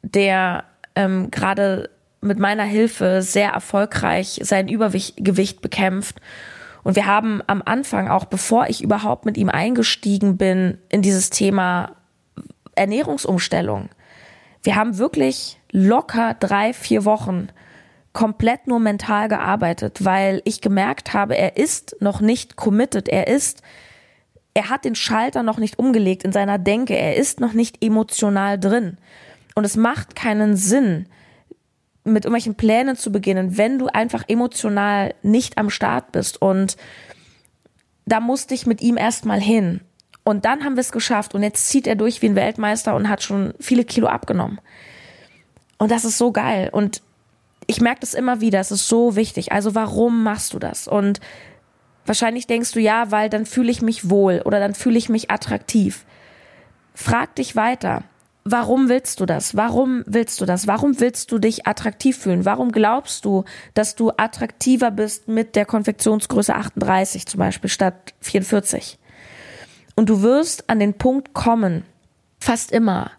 der 0.03 0.65
ähm, 0.95 1.31
gerade 1.31 1.91
mit 2.21 2.39
meiner 2.39 2.65
Hilfe 2.65 3.23
sehr 3.23 3.51
erfolgreich 3.51 4.41
sein 4.43 4.69
Übergewicht 4.69 5.61
bekämpft. 5.61 6.17
Und 6.83 6.97
wir 6.97 7.07
haben 7.07 7.43
am 7.47 7.63
Anfang, 7.65 8.09
auch 8.09 8.27
bevor 8.27 8.69
ich 8.69 8.83
überhaupt 8.83 9.25
mit 9.25 9.37
ihm 9.37 9.49
eingestiegen 9.49 10.37
bin, 10.37 10.79
in 10.89 11.03
dieses 11.03 11.31
Thema 11.31 11.97
Ernährungsumstellung, 12.75 13.89
wir 14.63 14.77
haben 14.77 14.99
wirklich 14.99 15.59
locker 15.71 16.35
drei, 16.35 16.73
vier 16.73 17.05
Wochen 17.05 17.49
komplett 18.13 18.67
nur 18.67 18.81
mental 18.81 19.29
gearbeitet, 19.29 20.05
weil 20.05 20.41
ich 20.45 20.61
gemerkt 20.61 21.13
habe, 21.13 21.37
er 21.37 21.57
ist 21.57 21.97
noch 22.01 22.21
nicht 22.21 22.57
committed, 22.57 23.09
er 23.09 23.29
ist, 23.29 23.63
er 24.55 24.71
hat 24.71 24.85
den 24.85 24.95
Schalter 24.95 25.43
noch 25.43 25.59
nicht 25.59 25.79
umgelegt 25.79 26.25
in 26.25 26.33
seiner 26.33 26.59
Denke, 26.59 26.97
er 26.97 27.17
ist 27.17 27.41
noch 27.41 27.53
nicht 27.53 27.85
emotional 27.85 28.59
drin. 28.59 28.97
Und 29.55 29.65
es 29.65 29.77
macht 29.77 30.17
keinen 30.17 30.57
Sinn, 30.57 31.07
mit 32.07 32.25
irgendwelchen 32.25 32.55
Plänen 32.55 32.97
zu 32.97 33.13
beginnen, 33.13 33.57
wenn 33.59 33.79
du 33.79 33.89
einfach 33.89 34.25
emotional 34.29 35.15
nicht 35.23 35.59
am 35.59 35.71
Start 35.71 36.13
bist. 36.13 36.41
Und 36.41 36.77
da 38.07 38.21
musste 38.21 38.55
ich 38.55 38.67
mit 38.67 38.81
ihm 38.81 38.97
erstmal 38.97 39.41
hin. 39.41 39.81
Und 40.25 40.45
dann 40.45 40.65
haben 40.65 40.77
wir 40.77 40.81
es 40.81 40.93
geschafft. 40.93 41.35
Und 41.35 41.43
jetzt 41.43 41.69
zieht 41.69 41.87
er 41.87 41.95
durch 41.95 42.23
wie 42.23 42.27
ein 42.27 42.35
Weltmeister 42.37 42.95
und 42.95 43.09
hat 43.09 43.23
schon 43.23 43.55
viele 43.61 43.85
Kilo 43.85 44.09
abgenommen. 44.09 44.61
Und 45.79 45.91
das 45.91 46.05
ist 46.05 46.19
so 46.19 46.33
geil. 46.33 46.69
Und 46.73 47.03
ich 47.67 47.81
merke 47.81 48.01
das 48.01 48.15
immer 48.15 48.41
wieder, 48.41 48.61
es 48.61 48.71
ist 48.71 48.89
so 48.89 49.17
wichtig. 49.17 49.53
Also 49.53 49.75
warum 49.75 50.23
machst 50.23 50.55
du 50.55 50.59
das? 50.59 50.89
Und 50.89 51.21
wahrscheinlich 52.07 52.47
denkst 52.47 52.73
du 52.73 52.81
ja, 52.81 53.11
weil 53.11 53.29
dann 53.29 53.47
fühle 53.47 53.71
ich 53.71 53.83
mich 53.83 54.09
wohl 54.09 54.43
oder 54.45 54.61
dann 54.61 54.75
fühle 54.75 54.99
ich 54.99 55.09
mich 55.09 55.31
attraktiv. 55.31 56.05
Frag 56.95 57.35
dich 57.35 57.57
weiter. 57.57 58.05
Warum 58.49 58.89
willst 58.89 59.19
du 59.19 59.27
das? 59.27 59.57
Warum 59.57 60.05
willst 60.07 60.41
du 60.41 60.47
das? 60.47 60.69
Warum 60.69 61.01
willst 61.01 61.33
du 61.33 61.41
dich 61.41 61.67
attraktiv 61.67 62.17
fühlen? 62.17 62.45
Warum 62.45 62.71
glaubst 62.71 63.25
du, 63.25 63.43
dass 63.75 63.97
du 63.97 64.13
attraktiver 64.17 64.93
bist 64.93 65.27
mit 65.27 65.57
der 65.57 65.67
Konfektionsgröße 65.67 66.55
38 66.55 67.27
zum 67.27 67.39
Beispiel 67.39 67.69
statt 67.69 68.15
44? 68.21 69.01
Und 69.97 70.09
du 70.09 70.23
wirst 70.23 70.71
an 70.71 70.79
den 70.79 70.95
Punkt 70.95 71.35
kommen, 71.35 71.85
fast 72.39 72.71
immer, 72.71 73.11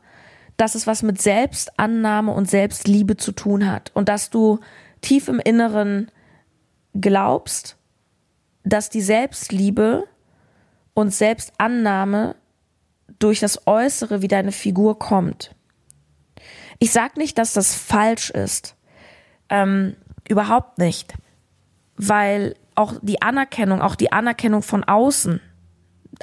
dass 0.55 0.75
es 0.75 0.87
was 0.87 1.03
mit 1.03 1.21
Selbstannahme 1.21 2.31
und 2.31 2.49
Selbstliebe 2.49 3.17
zu 3.17 3.33
tun 3.33 3.69
hat 3.69 3.91
und 3.93 4.07
dass 4.07 4.29
du 4.29 4.59
tief 5.01 5.27
im 5.27 5.39
Inneren 5.39 6.09
glaubst, 6.93 7.75
dass 8.63 8.89
die 8.89 9.01
Selbstliebe 9.01 10.07
und 10.93 11.13
Selbstannahme 11.13 12.35
durch 13.19 13.39
das 13.39 13.67
Äußere 13.67 14.21
wie 14.21 14.27
deine 14.27 14.51
Figur 14.51 14.99
kommt. 14.99 15.55
Ich 16.79 16.91
sag 16.91 17.17
nicht, 17.17 17.37
dass 17.37 17.53
das 17.53 17.73
falsch 17.75 18.29
ist. 18.29 18.75
Ähm, 19.49 19.95
überhaupt 20.27 20.77
nicht. 20.77 21.13
Weil 21.95 22.55
auch 22.75 22.93
die 23.01 23.21
Anerkennung, 23.21 23.81
auch 23.81 23.95
die 23.95 24.11
Anerkennung 24.11 24.61
von 24.61 24.83
außen, 24.83 25.41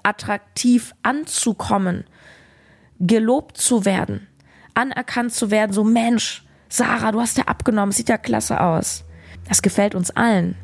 attraktiv 0.03 0.95
anzukommen, 1.03 2.05
gelobt 3.01 3.57
zu 3.57 3.85
werden, 3.85 4.29
anerkannt 4.75 5.33
zu 5.33 5.51
werden, 5.51 5.73
so 5.73 5.85
Mensch, 5.85 6.45
Sarah, 6.69 7.13
du 7.13 7.21
hast 7.21 7.39
ja 7.39 7.45
abgenommen, 7.45 7.93
sieht 7.93 8.09
ja 8.09 8.19
klasse 8.19 8.61
aus. 8.61 9.05
Das 9.49 9.63
gefällt 9.63 9.95
uns 9.95 10.11
allen, 10.11 10.57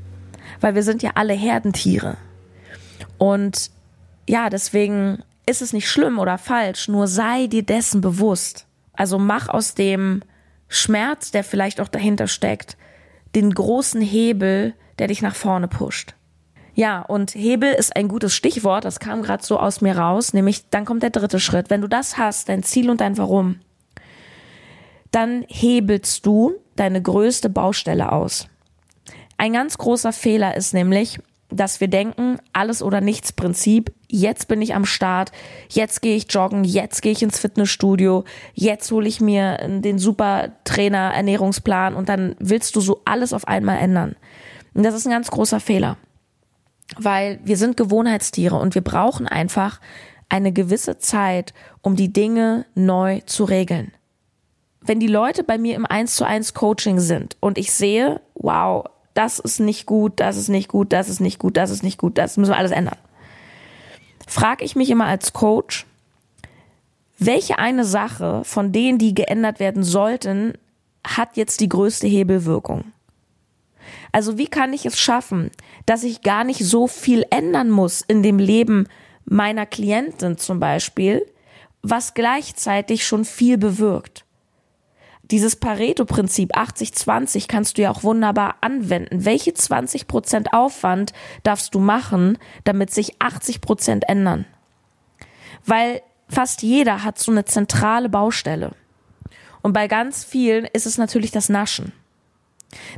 weil 0.60 0.74
wir 0.74 0.82
sind 0.82 1.02
ja 1.02 1.12
alle 1.14 1.34
Herdentiere. 1.34 2.16
Und 3.18 3.70
ja, 4.28 4.48
deswegen 4.48 5.22
ist 5.50 5.62
es 5.62 5.72
nicht 5.72 5.88
schlimm 5.88 6.18
oder 6.18 6.38
falsch, 6.38 6.88
nur 6.88 7.06
sei 7.06 7.46
dir 7.46 7.62
dessen 7.62 8.00
bewusst. 8.00 8.66
Also 8.92 9.18
mach 9.18 9.48
aus 9.48 9.74
dem 9.74 10.22
Schmerz, 10.68 11.30
der 11.30 11.44
vielleicht 11.44 11.80
auch 11.80 11.88
dahinter 11.88 12.28
steckt, 12.28 12.76
den 13.34 13.52
großen 13.52 14.00
Hebel, 14.00 14.74
der 14.98 15.08
dich 15.08 15.22
nach 15.22 15.34
vorne 15.34 15.68
pusht. 15.68 16.14
Ja, 16.74 17.02
und 17.02 17.34
Hebel 17.34 17.72
ist 17.72 17.96
ein 17.96 18.08
gutes 18.08 18.34
Stichwort, 18.34 18.84
das 18.84 19.00
kam 19.00 19.22
gerade 19.22 19.44
so 19.44 19.58
aus 19.58 19.80
mir 19.80 19.98
raus, 19.98 20.32
nämlich 20.32 20.68
dann 20.70 20.84
kommt 20.84 21.02
der 21.02 21.10
dritte 21.10 21.40
Schritt. 21.40 21.68
Wenn 21.68 21.80
du 21.80 21.88
das 21.88 22.16
hast, 22.16 22.48
dein 22.48 22.62
Ziel 22.62 22.88
und 22.88 23.00
dein 23.00 23.18
Warum, 23.18 23.60
dann 25.10 25.44
hebelst 25.48 26.24
du 26.24 26.54
deine 26.76 27.02
größte 27.02 27.50
Baustelle 27.50 28.12
aus. 28.12 28.46
Ein 29.36 29.52
ganz 29.52 29.78
großer 29.78 30.12
Fehler 30.12 30.56
ist 30.56 30.74
nämlich, 30.74 31.18
dass 31.50 31.80
wir 31.80 31.88
denken, 31.88 32.38
alles 32.52 32.82
oder 32.82 33.00
nichts 33.00 33.32
Prinzip, 33.32 33.92
jetzt 34.08 34.48
bin 34.48 34.62
ich 34.62 34.74
am 34.74 34.84
Start, 34.84 35.32
jetzt 35.68 36.02
gehe 36.02 36.16
ich 36.16 36.32
joggen, 36.32 36.64
jetzt 36.64 37.02
gehe 37.02 37.12
ich 37.12 37.22
ins 37.22 37.38
Fitnessstudio, 37.38 38.24
jetzt 38.54 38.90
hole 38.90 39.08
ich 39.08 39.20
mir 39.20 39.58
den 39.68 39.98
super 39.98 40.52
Trainer 40.64 41.12
Ernährungsplan 41.14 41.94
und 41.94 42.08
dann 42.08 42.36
willst 42.38 42.76
du 42.76 42.80
so 42.80 43.02
alles 43.04 43.32
auf 43.32 43.48
einmal 43.48 43.78
ändern. 43.78 44.16
Und 44.74 44.84
das 44.84 44.94
ist 44.94 45.06
ein 45.06 45.12
ganz 45.12 45.30
großer 45.30 45.60
Fehler 45.60 45.96
weil 46.96 47.40
wir 47.44 47.56
sind 47.56 47.76
Gewohnheitstiere 47.76 48.56
und 48.56 48.74
wir 48.74 48.82
brauchen 48.82 49.26
einfach 49.26 49.80
eine 50.28 50.52
gewisse 50.52 50.98
Zeit, 50.98 51.54
um 51.82 51.96
die 51.96 52.12
Dinge 52.12 52.66
neu 52.74 53.20
zu 53.26 53.44
regeln. 53.44 53.92
Wenn 54.80 55.00
die 55.00 55.08
Leute 55.08 55.44
bei 55.44 55.58
mir 55.58 55.74
im 55.74 55.84
1 55.84 56.16
zu 56.16 56.24
1 56.24 56.54
Coaching 56.54 57.00
sind 57.00 57.36
und 57.40 57.58
ich 57.58 57.72
sehe, 57.72 58.20
wow, 58.34 58.84
das 59.14 59.38
ist 59.38 59.60
nicht 59.60 59.86
gut, 59.86 60.14
das 60.16 60.36
ist 60.36 60.48
nicht 60.48 60.68
gut, 60.68 60.92
das 60.92 61.08
ist 61.08 61.20
nicht 61.20 61.38
gut, 61.38 61.56
das 61.56 61.70
ist 61.70 61.82
nicht 61.82 61.98
gut, 61.98 62.18
das 62.18 62.36
müssen 62.36 62.52
wir 62.52 62.58
alles 62.58 62.70
ändern. 62.70 62.98
Frage 64.26 64.64
ich 64.64 64.76
mich 64.76 64.90
immer 64.90 65.06
als 65.06 65.32
Coach, 65.32 65.86
welche 67.18 67.58
eine 67.58 67.84
Sache 67.84 68.42
von 68.44 68.72
denen, 68.72 68.98
die 68.98 69.14
geändert 69.14 69.60
werden 69.60 69.82
sollten, 69.82 70.54
hat 71.04 71.36
jetzt 71.36 71.60
die 71.60 71.68
größte 71.68 72.06
Hebelwirkung? 72.06 72.92
Also 74.12 74.38
wie 74.38 74.46
kann 74.46 74.72
ich 74.72 74.86
es 74.86 74.98
schaffen, 74.98 75.50
dass 75.86 76.04
ich 76.04 76.22
gar 76.22 76.44
nicht 76.44 76.64
so 76.64 76.86
viel 76.86 77.24
ändern 77.30 77.70
muss 77.70 78.00
in 78.00 78.22
dem 78.22 78.38
Leben 78.38 78.88
meiner 79.24 79.66
Klientin 79.66 80.38
zum 80.38 80.60
Beispiel, 80.60 81.26
was 81.82 82.14
gleichzeitig 82.14 83.06
schon 83.06 83.24
viel 83.24 83.58
bewirkt? 83.58 84.24
Dieses 85.30 85.56
Pareto-Prinzip 85.56 86.56
80-20 86.56 87.46
kannst 87.46 87.78
du 87.78 87.82
ja 87.82 87.90
auch 87.90 88.02
wunderbar 88.02 88.56
anwenden. 88.62 89.24
Welche 89.24 89.54
20 89.54 90.08
Prozent 90.08 90.52
Aufwand 90.52 91.12
darfst 91.44 91.74
du 91.74 91.78
machen, 91.78 92.36
damit 92.64 92.90
sich 92.90 93.20
80 93.20 93.60
Prozent 93.60 94.08
ändern? 94.08 94.44
Weil 95.64 96.02
fast 96.28 96.62
jeder 96.62 97.04
hat 97.04 97.18
so 97.18 97.30
eine 97.30 97.44
zentrale 97.44 98.08
Baustelle. 98.08 98.72
Und 99.62 99.72
bei 99.72 99.88
ganz 99.88 100.24
vielen 100.24 100.64
ist 100.64 100.86
es 100.86 100.98
natürlich 100.98 101.30
das 101.30 101.48
Naschen. 101.48 101.92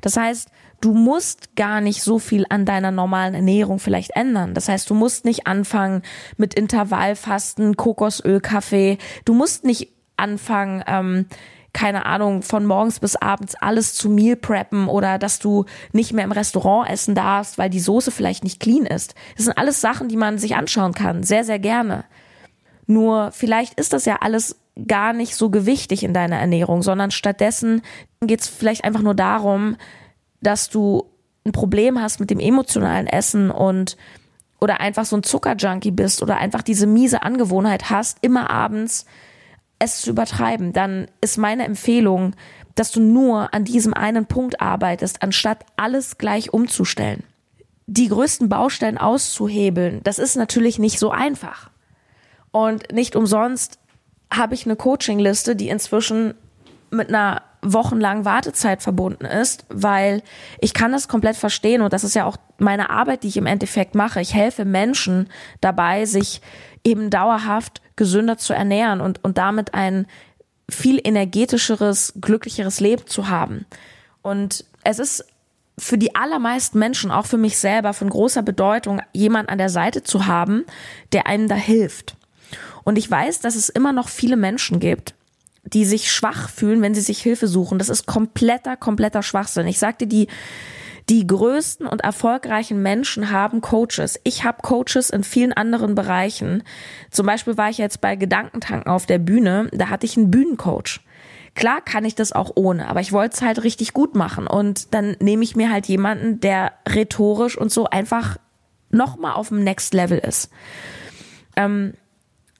Das 0.00 0.16
heißt, 0.16 0.48
du 0.80 0.94
musst 0.94 1.56
gar 1.56 1.80
nicht 1.80 2.02
so 2.02 2.18
viel 2.18 2.46
an 2.48 2.64
deiner 2.64 2.90
normalen 2.90 3.34
Ernährung 3.34 3.78
vielleicht 3.78 4.12
ändern. 4.12 4.54
Das 4.54 4.68
heißt, 4.68 4.88
du 4.88 4.94
musst 4.94 5.24
nicht 5.24 5.46
anfangen 5.46 6.02
mit 6.36 6.54
Intervallfasten, 6.54 7.76
Kokosöl, 7.76 8.40
Kaffee. 8.40 8.98
Du 9.24 9.34
musst 9.34 9.64
nicht 9.64 9.88
anfangen, 10.16 10.84
ähm, 10.86 11.26
keine 11.72 12.06
Ahnung, 12.06 12.42
von 12.42 12.66
morgens 12.66 13.00
bis 13.00 13.16
abends 13.16 13.54
alles 13.54 13.94
zu 13.94 14.10
Meal 14.10 14.36
preppen 14.36 14.88
oder 14.88 15.18
dass 15.18 15.38
du 15.38 15.64
nicht 15.92 16.12
mehr 16.12 16.24
im 16.24 16.32
Restaurant 16.32 16.88
essen 16.90 17.14
darfst, 17.14 17.58
weil 17.58 17.70
die 17.70 17.80
Soße 17.80 18.10
vielleicht 18.10 18.44
nicht 18.44 18.60
clean 18.60 18.84
ist. 18.84 19.14
Das 19.36 19.46
sind 19.46 19.56
alles 19.56 19.80
Sachen, 19.80 20.08
die 20.08 20.16
man 20.16 20.38
sich 20.38 20.54
anschauen 20.54 20.92
kann, 20.92 21.22
sehr, 21.22 21.44
sehr 21.44 21.58
gerne. 21.58 22.04
Nur 22.86 23.30
vielleicht 23.32 23.74
ist 23.74 23.92
das 23.92 24.04
ja 24.04 24.18
alles 24.20 24.58
gar 24.86 25.12
nicht 25.12 25.34
so 25.34 25.50
gewichtig 25.50 26.02
in 26.02 26.14
deiner 26.14 26.36
Ernährung, 26.36 26.82
sondern 26.82 27.10
stattdessen 27.10 27.82
geht 28.20 28.40
es 28.40 28.48
vielleicht 28.48 28.84
einfach 28.84 29.02
nur 29.02 29.14
darum, 29.14 29.76
dass 30.40 30.68
du 30.68 31.06
ein 31.46 31.52
Problem 31.52 32.00
hast 32.00 32.20
mit 32.20 32.30
dem 32.30 32.40
emotionalen 32.40 33.06
Essen 33.06 33.50
und 33.50 33.96
oder 34.60 34.80
einfach 34.80 35.04
so 35.04 35.16
ein 35.16 35.24
Zuckerjunkie 35.24 35.90
bist 35.90 36.22
oder 36.22 36.36
einfach 36.36 36.62
diese 36.62 36.86
miese 36.86 37.22
Angewohnheit 37.22 37.90
hast, 37.90 38.18
immer 38.20 38.48
abends 38.48 39.06
es 39.82 40.00
zu 40.00 40.10
übertreiben, 40.10 40.72
dann 40.72 41.08
ist 41.20 41.38
meine 41.38 41.64
Empfehlung, 41.64 42.34
dass 42.74 42.92
du 42.92 43.00
nur 43.00 43.52
an 43.52 43.64
diesem 43.64 43.94
einen 43.94 44.26
Punkt 44.26 44.60
arbeitest, 44.60 45.22
anstatt 45.22 45.64
alles 45.76 46.18
gleich 46.18 46.52
umzustellen. 46.52 47.24
Die 47.86 48.08
größten 48.08 48.48
Baustellen 48.48 48.96
auszuhebeln, 48.96 50.00
das 50.04 50.18
ist 50.18 50.36
natürlich 50.36 50.78
nicht 50.78 50.98
so 50.98 51.10
einfach. 51.10 51.70
Und 52.50 52.92
nicht 52.92 53.16
umsonst 53.16 53.78
habe 54.32 54.54
ich 54.54 54.64
eine 54.64 54.76
Coachingliste, 54.76 55.56
die 55.56 55.68
inzwischen 55.68 56.34
mit 56.90 57.08
einer 57.08 57.42
wochenlangen 57.62 58.24
Wartezeit 58.24 58.82
verbunden 58.82 59.24
ist, 59.24 59.64
weil 59.68 60.22
ich 60.60 60.74
kann 60.74 60.92
das 60.92 61.08
komplett 61.08 61.36
verstehen 61.36 61.80
und 61.80 61.92
das 61.92 62.04
ist 62.04 62.14
ja 62.14 62.24
auch 62.24 62.36
meine 62.58 62.90
Arbeit, 62.90 63.22
die 63.22 63.28
ich 63.28 63.36
im 63.36 63.46
Endeffekt 63.46 63.94
mache. 63.94 64.20
Ich 64.20 64.34
helfe 64.34 64.64
Menschen 64.64 65.28
dabei, 65.60 66.04
sich 66.04 66.40
eben 66.84 67.10
dauerhaft 67.10 67.80
gesünder 67.96 68.38
zu 68.38 68.52
ernähren 68.52 69.00
und, 69.00 69.22
und 69.24 69.38
damit 69.38 69.74
ein 69.74 70.06
viel 70.68 71.00
energetischeres, 71.02 72.14
glücklicheres 72.20 72.80
Leben 72.80 73.06
zu 73.06 73.28
haben. 73.28 73.66
Und 74.22 74.64
es 74.84 74.98
ist 74.98 75.24
für 75.78 75.98
die 75.98 76.14
allermeisten 76.14 76.78
Menschen, 76.78 77.10
auch 77.10 77.26
für 77.26 77.38
mich 77.38 77.58
selber, 77.58 77.92
von 77.92 78.10
großer 78.10 78.42
Bedeutung, 78.42 79.00
jemand 79.12 79.48
an 79.48 79.58
der 79.58 79.68
Seite 79.68 80.02
zu 80.02 80.26
haben, 80.26 80.64
der 81.12 81.26
einem 81.26 81.48
da 81.48 81.54
hilft. 81.54 82.16
Und 82.84 82.98
ich 82.98 83.10
weiß, 83.10 83.40
dass 83.40 83.54
es 83.54 83.68
immer 83.68 83.92
noch 83.92 84.08
viele 84.08 84.36
Menschen 84.36 84.80
gibt, 84.80 85.14
die 85.64 85.84
sich 85.84 86.10
schwach 86.10 86.50
fühlen, 86.50 86.82
wenn 86.82 86.94
sie 86.94 87.00
sich 87.00 87.22
Hilfe 87.22 87.46
suchen. 87.46 87.78
Das 87.78 87.88
ist 87.88 88.06
kompletter, 88.06 88.76
kompletter 88.76 89.22
Schwachsinn. 89.22 89.66
Ich 89.66 89.78
sagte, 89.78 90.06
die, 90.06 90.28
die 91.08 91.26
größten 91.26 91.86
und 91.86 92.02
erfolgreichen 92.02 92.82
Menschen 92.82 93.30
haben 93.30 93.60
Coaches. 93.60 94.20
Ich 94.24 94.44
habe 94.44 94.62
Coaches 94.62 95.10
in 95.10 95.24
vielen 95.24 95.52
anderen 95.52 95.94
Bereichen. 95.94 96.62
Zum 97.10 97.26
Beispiel 97.26 97.56
war 97.56 97.70
ich 97.70 97.78
jetzt 97.78 98.00
bei 98.00 98.16
Gedankentanken 98.16 98.90
auf 98.90 99.06
der 99.06 99.18
Bühne. 99.18 99.68
Da 99.72 99.88
hatte 99.88 100.06
ich 100.06 100.16
einen 100.16 100.30
Bühnencoach. 100.30 101.00
Klar 101.54 101.82
kann 101.82 102.04
ich 102.04 102.14
das 102.14 102.32
auch 102.32 102.52
ohne, 102.54 102.88
aber 102.88 103.00
ich 103.00 103.12
wollte 103.12 103.34
es 103.34 103.42
halt 103.42 103.62
richtig 103.62 103.92
gut 103.92 104.14
machen. 104.14 104.46
Und 104.46 104.94
dann 104.94 105.16
nehme 105.20 105.44
ich 105.44 105.56
mir 105.56 105.70
halt 105.70 105.86
jemanden, 105.86 106.40
der 106.40 106.72
rhetorisch 106.88 107.58
und 107.58 107.70
so 107.70 107.86
einfach 107.86 108.38
nochmal 108.90 109.34
auf 109.34 109.48
dem 109.48 109.64
Next 109.64 109.92
Level 109.92 110.18
ist. 110.18 110.50
Ähm, 111.56 111.94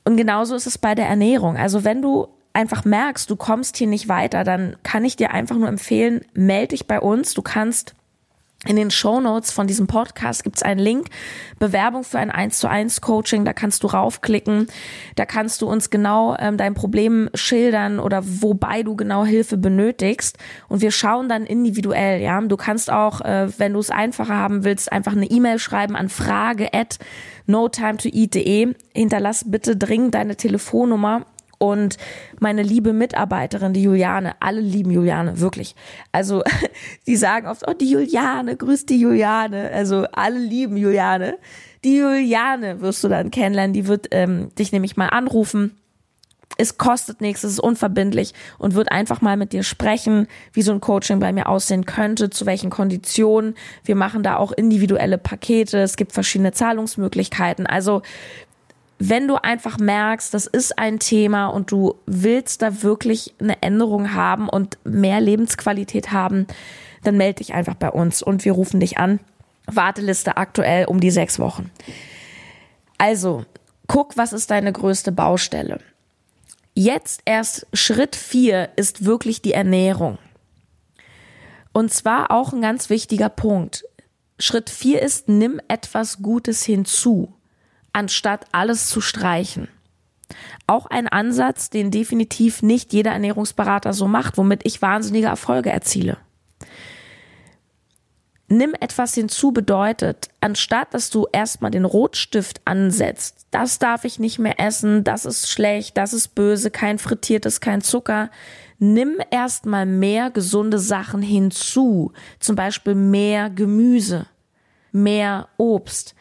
und 0.05 0.17
genauso 0.17 0.57
ist 0.57 0.67
es 0.67 0.79
bei 0.79 0.95
der 0.95 1.07
Ernährung. 1.07 1.57
Also 1.57 1.85
wenn 1.85 2.03
du 2.03 2.29
einfach 2.53 2.85
merkst, 2.85 3.31
du 3.31 3.37
kommst 3.37 3.77
hier 3.77 3.87
nicht 3.87 4.09
weiter, 4.09 4.45
dann 4.45 4.77
kann 4.83 5.05
ich 5.05 5.17
dir 5.17 5.31
einfach 5.31 5.57
nur 5.57 5.69
empfehlen, 5.69 6.23
melde 6.35 6.69
dich 6.69 6.87
bei 6.87 7.01
uns. 7.01 7.35
Du 7.35 7.43
kannst 7.43 7.95
in 8.67 8.77
den 8.77 8.93
Show 8.93 9.21
Notes 9.21 9.51
von 9.51 9.67
diesem 9.67 9.89
Podcast 9.89 10.45
gibt 10.45 10.57
es 10.57 10.63
einen 10.63 10.79
Link, 10.79 11.09
Bewerbung 11.59 12.05
für 12.05 12.19
ein 12.19 12.31
1 12.31 12.61
zu 12.61 12.69
1 12.69 13.01
Coaching, 13.01 13.45
da 13.45 13.53
kannst 13.53 13.83
du 13.83 13.89
raufklicken, 13.89 14.69
da 15.17 15.27
kannst 15.27 15.63
du 15.63 15.67
uns 15.69 15.91
genau 15.91 16.37
ähm, 16.39 16.57
dein 16.57 16.75
Problem 16.75 17.29
schildern 17.35 17.99
oder 17.99 18.23
wobei 18.25 18.85
du 18.85 18.95
genau 18.95 19.25
Hilfe 19.25 19.57
benötigst. 19.57 20.39
Und 20.69 20.81
wir 20.81 20.93
schauen 20.93 21.29
dann 21.29 21.45
individuell, 21.45 22.21
ja. 22.21 22.41
Du 22.41 22.57
kannst 22.57 22.91
auch, 22.91 23.21
äh, 23.21 23.49
wenn 23.59 23.73
du 23.73 23.81
es 23.81 23.91
einfacher 23.91 24.37
haben 24.37 24.65
willst, 24.65 24.93
einfach 24.93 25.13
eine 25.13 25.27
E-Mail 25.27 25.59
schreiben 25.59 25.97
an 25.97 26.09
frage 26.09 26.73
at 26.73 26.99
notimetoeat.de, 27.47 28.75
hinterlass 28.95 29.45
bitte 29.49 29.77
dringend 29.77 30.15
deine 30.15 30.37
Telefonnummer 30.37 31.27
und 31.63 31.97
meine 32.41 32.65
liebe 32.65 32.93
Mitarbeiterin, 32.93 33.73
die 33.73 33.85
Juliane, 33.85 34.35
alle 34.41 34.61
lieben 34.61 34.91
Juliane, 34.91 35.39
wirklich. 35.39 35.77
Also 36.11 36.43
die 37.07 37.15
sagen 37.15 37.47
oft, 37.47 37.63
oh, 37.69 37.73
die 37.73 37.89
Juliane, 37.89 38.57
grüß 38.57 38.85
die 38.87 38.99
Juliane. 38.99 39.71
Also 39.73 40.07
alle 40.11 40.41
lieben 40.41 40.77
Juliane. 40.77 41.39
Die 41.85 41.99
Juliane 41.99 42.81
wirst 42.81 43.05
du 43.05 43.09
dann 43.09 43.31
kennenlernen, 43.31 43.75
die 43.75 43.87
wird 43.87 44.09
ähm, 44.11 44.53
dich 44.57 44.73
nämlich 44.73 44.97
mal 44.97 45.07
anrufen. 45.07 45.79
Es 46.59 46.79
kostet 46.79 47.21
nichts, 47.21 47.45
es 47.45 47.53
ist 47.53 47.61
unverbindlich 47.61 48.35
und 48.59 48.75
wird 48.75 48.91
einfach 48.91 49.21
mal 49.21 49.37
mit 49.37 49.53
dir 49.53 49.63
sprechen, 49.63 50.27
wie 50.53 50.63
so 50.63 50.73
ein 50.73 50.81
Coaching 50.81 51.21
bei 51.21 51.33
mir 51.33 51.49
aussehen 51.49 51.87
könnte, 51.87 52.29
zu 52.29 52.45
welchen 52.45 52.71
Konditionen. 52.71 53.55
Wir 53.85 53.95
machen 53.95 54.25
da 54.25 54.37
auch 54.37 54.51
individuelle 54.51 55.17
Pakete, 55.17 55.79
es 55.79 55.95
gibt 55.95 56.11
verschiedene 56.11 56.51
Zahlungsmöglichkeiten. 56.51 57.69
Also 57.69 58.03
wenn 59.05 59.27
du 59.27 59.35
einfach 59.35 59.79
merkst, 59.79 60.33
das 60.33 60.47
ist 60.47 60.79
ein 60.79 61.01
Thema 61.01 61.49
und 61.49 61.73
du 61.73 61.97
willst 62.07 62.63
da 62.63 62.85
wirklich 62.85 63.35
eine 63.41 63.61
Änderung 63.61 64.15
haben 64.15 64.49
und 64.49 64.79
mehr 64.85 65.21
Lebensqualität 65.21 66.13
haben, 66.13 66.47
dann 67.03 67.17
melde 67.17 67.39
dich 67.39 67.53
einfach 67.53 67.75
bei 67.75 67.91
uns 67.91 68.23
und 68.23 68.45
wir 68.45 68.53
rufen 68.53 68.79
dich 68.79 68.99
an. 68.99 69.19
Warteliste 69.67 70.37
aktuell 70.37 70.85
um 70.85 71.01
die 71.01 71.11
sechs 71.11 71.41
Wochen. 71.41 71.73
Also, 72.97 73.45
guck, 73.89 74.17
was 74.17 74.33
ist 74.33 74.53
deine 74.53 74.73
größte 74.73 75.11
Baustelle. 75.11 75.81
Jetzt 76.75 77.23
erst 77.25 77.67
Schritt 77.73 78.15
vier 78.15 78.69
ist 78.77 79.05
wirklich 79.05 79.43
die 79.43 79.53
Ernährung. 79.53 80.19
Und 81.73 81.93
zwar 81.93 82.31
auch 82.31 82.53
ein 82.53 82.63
ganz 82.63 82.89
wichtiger 82.89 83.31
Punkt. 83.31 83.85
Schritt 84.39 84.71
vier 84.71 85.03
ist, 85.03 85.29
nimm 85.29 85.61
etwas 85.67 86.23
Gutes 86.23 86.63
hinzu 86.63 87.35
anstatt 87.93 88.47
alles 88.53 88.89
zu 88.89 89.01
streichen. 89.01 89.69
Auch 90.67 90.87
ein 90.87 91.09
Ansatz, 91.09 91.71
den 91.71 91.91
definitiv 91.91 92.63
nicht 92.63 92.93
jeder 92.93 93.13
Ernährungsberater 93.13 93.93
so 93.93 94.09
macht, 94.09 94.39
womit 94.39 94.63
ich 94.65 94.81
wahnsinnige 94.81 95.27
Erfolge 95.27 95.71
erziele. 95.71 96.17
Nimm 98.49 98.75
etwas 98.81 99.15
hinzu 99.15 99.53
bedeutet, 99.53 100.29
anstatt 100.43 100.93
dass 100.93 101.09
du 101.09 101.27
erstmal 101.33 101.71
den 101.71 101.87
Rotstift 101.87 102.61
ansetzt, 102.67 103.47
das 103.51 103.79
darf 103.79 104.05
ich 104.05 104.19
nicht 104.19 104.39
mehr 104.39 104.61
essen, 104.61 105.05
das 105.05 105.25
ist 105.25 105.49
schlecht, 105.49 105.97
das 105.97 106.13
ist 106.13 106.35
böse, 106.35 106.71
kein 106.71 106.99
frittiertes, 106.99 107.63
kein 107.63 107.81
Zucker, 107.81 108.31
nimm 108.79 109.17
erstmal 109.31 109.87
mehr 109.87 110.31
gesunde 110.31 110.79
Sachen 110.79 111.23
hinzu, 111.23 112.13
zum 112.41 112.55
Beispiel 112.55 112.95
mehr 112.95 113.49
Gemüse, 113.49 114.27
mehr 114.93 115.49
Obst, 115.57 116.15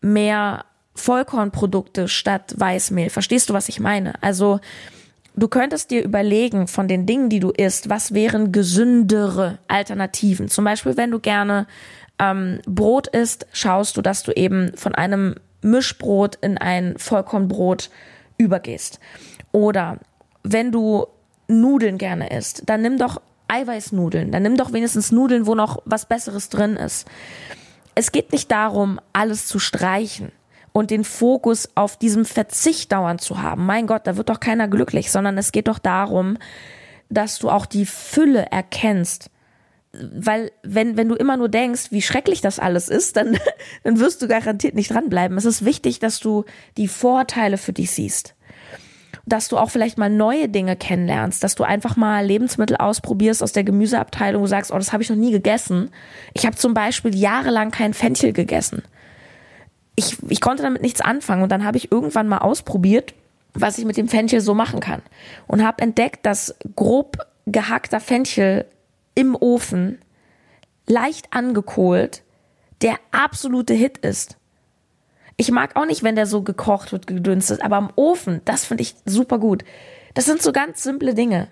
mehr 0.00 0.66
Vollkornprodukte 0.96 2.08
statt 2.08 2.54
Weißmehl. 2.56 3.10
Verstehst 3.10 3.48
du, 3.48 3.54
was 3.54 3.68
ich 3.68 3.80
meine? 3.80 4.20
Also 4.22 4.60
du 5.36 5.48
könntest 5.48 5.90
dir 5.90 6.02
überlegen 6.02 6.66
von 6.66 6.88
den 6.88 7.06
Dingen, 7.06 7.28
die 7.28 7.40
du 7.40 7.50
isst, 7.50 7.88
was 7.88 8.14
wären 8.14 8.50
gesündere 8.50 9.58
Alternativen. 9.68 10.48
Zum 10.48 10.64
Beispiel, 10.64 10.96
wenn 10.96 11.10
du 11.10 11.20
gerne 11.20 11.66
ähm, 12.18 12.60
Brot 12.66 13.06
isst, 13.08 13.46
schaust 13.52 13.96
du, 13.96 14.02
dass 14.02 14.22
du 14.22 14.32
eben 14.32 14.72
von 14.76 14.94
einem 14.94 15.36
Mischbrot 15.62 16.36
in 16.36 16.58
ein 16.58 16.96
Vollkornbrot 16.98 17.90
übergehst. 18.38 18.98
Oder 19.52 19.98
wenn 20.42 20.72
du 20.72 21.06
Nudeln 21.48 21.98
gerne 21.98 22.30
isst, 22.30 22.62
dann 22.66 22.82
nimm 22.82 22.98
doch 22.98 23.20
Eiweißnudeln. 23.48 24.32
Dann 24.32 24.42
nimm 24.42 24.56
doch 24.56 24.72
wenigstens 24.72 25.12
Nudeln, 25.12 25.46
wo 25.46 25.54
noch 25.54 25.82
was 25.84 26.06
Besseres 26.06 26.48
drin 26.48 26.76
ist. 26.76 27.06
Es 27.94 28.12
geht 28.12 28.32
nicht 28.32 28.50
darum, 28.50 29.00
alles 29.12 29.46
zu 29.46 29.58
streichen 29.58 30.32
und 30.76 30.90
den 30.90 31.04
Fokus 31.04 31.70
auf 31.74 31.96
diesem 31.96 32.26
Verzicht 32.26 32.92
dauernd 32.92 33.22
zu 33.22 33.40
haben. 33.40 33.64
Mein 33.64 33.86
Gott, 33.86 34.06
da 34.06 34.18
wird 34.18 34.28
doch 34.28 34.40
keiner 34.40 34.68
glücklich, 34.68 35.10
sondern 35.10 35.38
es 35.38 35.50
geht 35.50 35.68
doch 35.68 35.78
darum, 35.78 36.36
dass 37.08 37.38
du 37.38 37.48
auch 37.48 37.64
die 37.64 37.86
Fülle 37.86 38.44
erkennst. 38.50 39.30
Weil 39.94 40.52
wenn, 40.62 40.98
wenn 40.98 41.08
du 41.08 41.14
immer 41.14 41.38
nur 41.38 41.48
denkst, 41.48 41.92
wie 41.92 42.02
schrecklich 42.02 42.42
das 42.42 42.58
alles 42.58 42.90
ist, 42.90 43.16
dann, 43.16 43.38
dann 43.84 44.00
wirst 44.00 44.20
du 44.20 44.28
garantiert 44.28 44.74
nicht 44.74 44.90
dranbleiben. 44.90 45.38
Es 45.38 45.46
ist 45.46 45.64
wichtig, 45.64 45.98
dass 45.98 46.20
du 46.20 46.44
die 46.76 46.88
Vorteile 46.88 47.56
für 47.56 47.72
dich 47.72 47.92
siehst. 47.92 48.34
Dass 49.24 49.48
du 49.48 49.56
auch 49.56 49.70
vielleicht 49.70 49.96
mal 49.96 50.10
neue 50.10 50.50
Dinge 50.50 50.76
kennenlernst, 50.76 51.42
dass 51.42 51.54
du 51.54 51.64
einfach 51.64 51.96
mal 51.96 52.22
Lebensmittel 52.22 52.76
ausprobierst 52.76 53.42
aus 53.42 53.52
der 53.52 53.64
Gemüseabteilung 53.64 54.42
und 54.42 54.48
sagst, 54.48 54.72
oh, 54.72 54.76
das 54.76 54.92
habe 54.92 55.02
ich 55.02 55.08
noch 55.08 55.16
nie 55.16 55.32
gegessen. 55.32 55.88
Ich 56.34 56.44
habe 56.44 56.56
zum 56.56 56.74
Beispiel 56.74 57.16
jahrelang 57.16 57.70
kein 57.70 57.94
Fenchel 57.94 58.34
gegessen 58.34 58.82
ich, 59.96 60.18
ich 60.28 60.40
konnte 60.40 60.62
damit 60.62 60.82
nichts 60.82 61.00
anfangen 61.00 61.42
und 61.42 61.50
dann 61.50 61.64
habe 61.64 61.78
ich 61.78 61.90
irgendwann 61.90 62.28
mal 62.28 62.38
ausprobiert, 62.38 63.14
was 63.54 63.78
ich 63.78 63.84
mit 63.84 63.96
dem 63.96 64.08
Fenchel 64.08 64.40
so 64.40 64.54
machen 64.54 64.80
kann 64.80 65.02
und 65.46 65.64
habe 65.64 65.82
entdeckt, 65.82 66.24
dass 66.26 66.54
grob 66.76 67.18
gehackter 67.46 68.00
Fenchel 68.00 68.66
im 69.14 69.34
Ofen 69.34 69.98
leicht 70.86 71.32
angekohlt 71.32 72.22
der 72.82 72.96
absolute 73.10 73.74
Hit 73.74 73.98
ist. 73.98 74.36
Ich 75.38 75.50
mag 75.50 75.76
auch 75.76 75.86
nicht, 75.86 76.02
wenn 76.02 76.14
der 76.14 76.26
so 76.26 76.42
gekocht 76.42 76.92
wird, 76.92 77.06
gedünstet, 77.06 77.62
aber 77.62 77.78
im 77.78 77.90
Ofen, 77.96 78.40
das 78.44 78.64
finde 78.64 78.82
ich 78.82 78.96
super 79.04 79.38
gut. 79.38 79.64
Das 80.14 80.24
sind 80.24 80.42
so 80.42 80.52
ganz 80.52 80.82
simple 80.82 81.14
Dinge. 81.14 81.48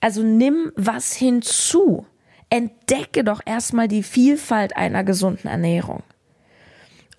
Also 0.00 0.22
nimm 0.22 0.72
was 0.76 1.12
hinzu. 1.12 2.06
Entdecke 2.50 3.22
doch 3.22 3.40
erstmal 3.44 3.88
die 3.88 4.02
Vielfalt 4.02 4.76
einer 4.76 5.04
gesunden 5.04 5.48
Ernährung. 5.48 6.02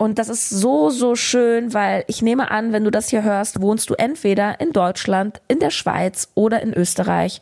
Und 0.01 0.17
das 0.17 0.29
ist 0.29 0.49
so, 0.49 0.89
so 0.89 1.15
schön, 1.15 1.75
weil 1.75 2.05
ich 2.07 2.23
nehme 2.23 2.49
an, 2.49 2.73
wenn 2.73 2.83
du 2.83 2.89
das 2.89 3.09
hier 3.09 3.21
hörst, 3.21 3.61
wohnst 3.61 3.87
du 3.87 3.93
entweder 3.93 4.59
in 4.59 4.73
Deutschland, 4.73 5.43
in 5.47 5.59
der 5.59 5.69
Schweiz 5.69 6.29
oder 6.33 6.59
in 6.63 6.73
Österreich. 6.73 7.39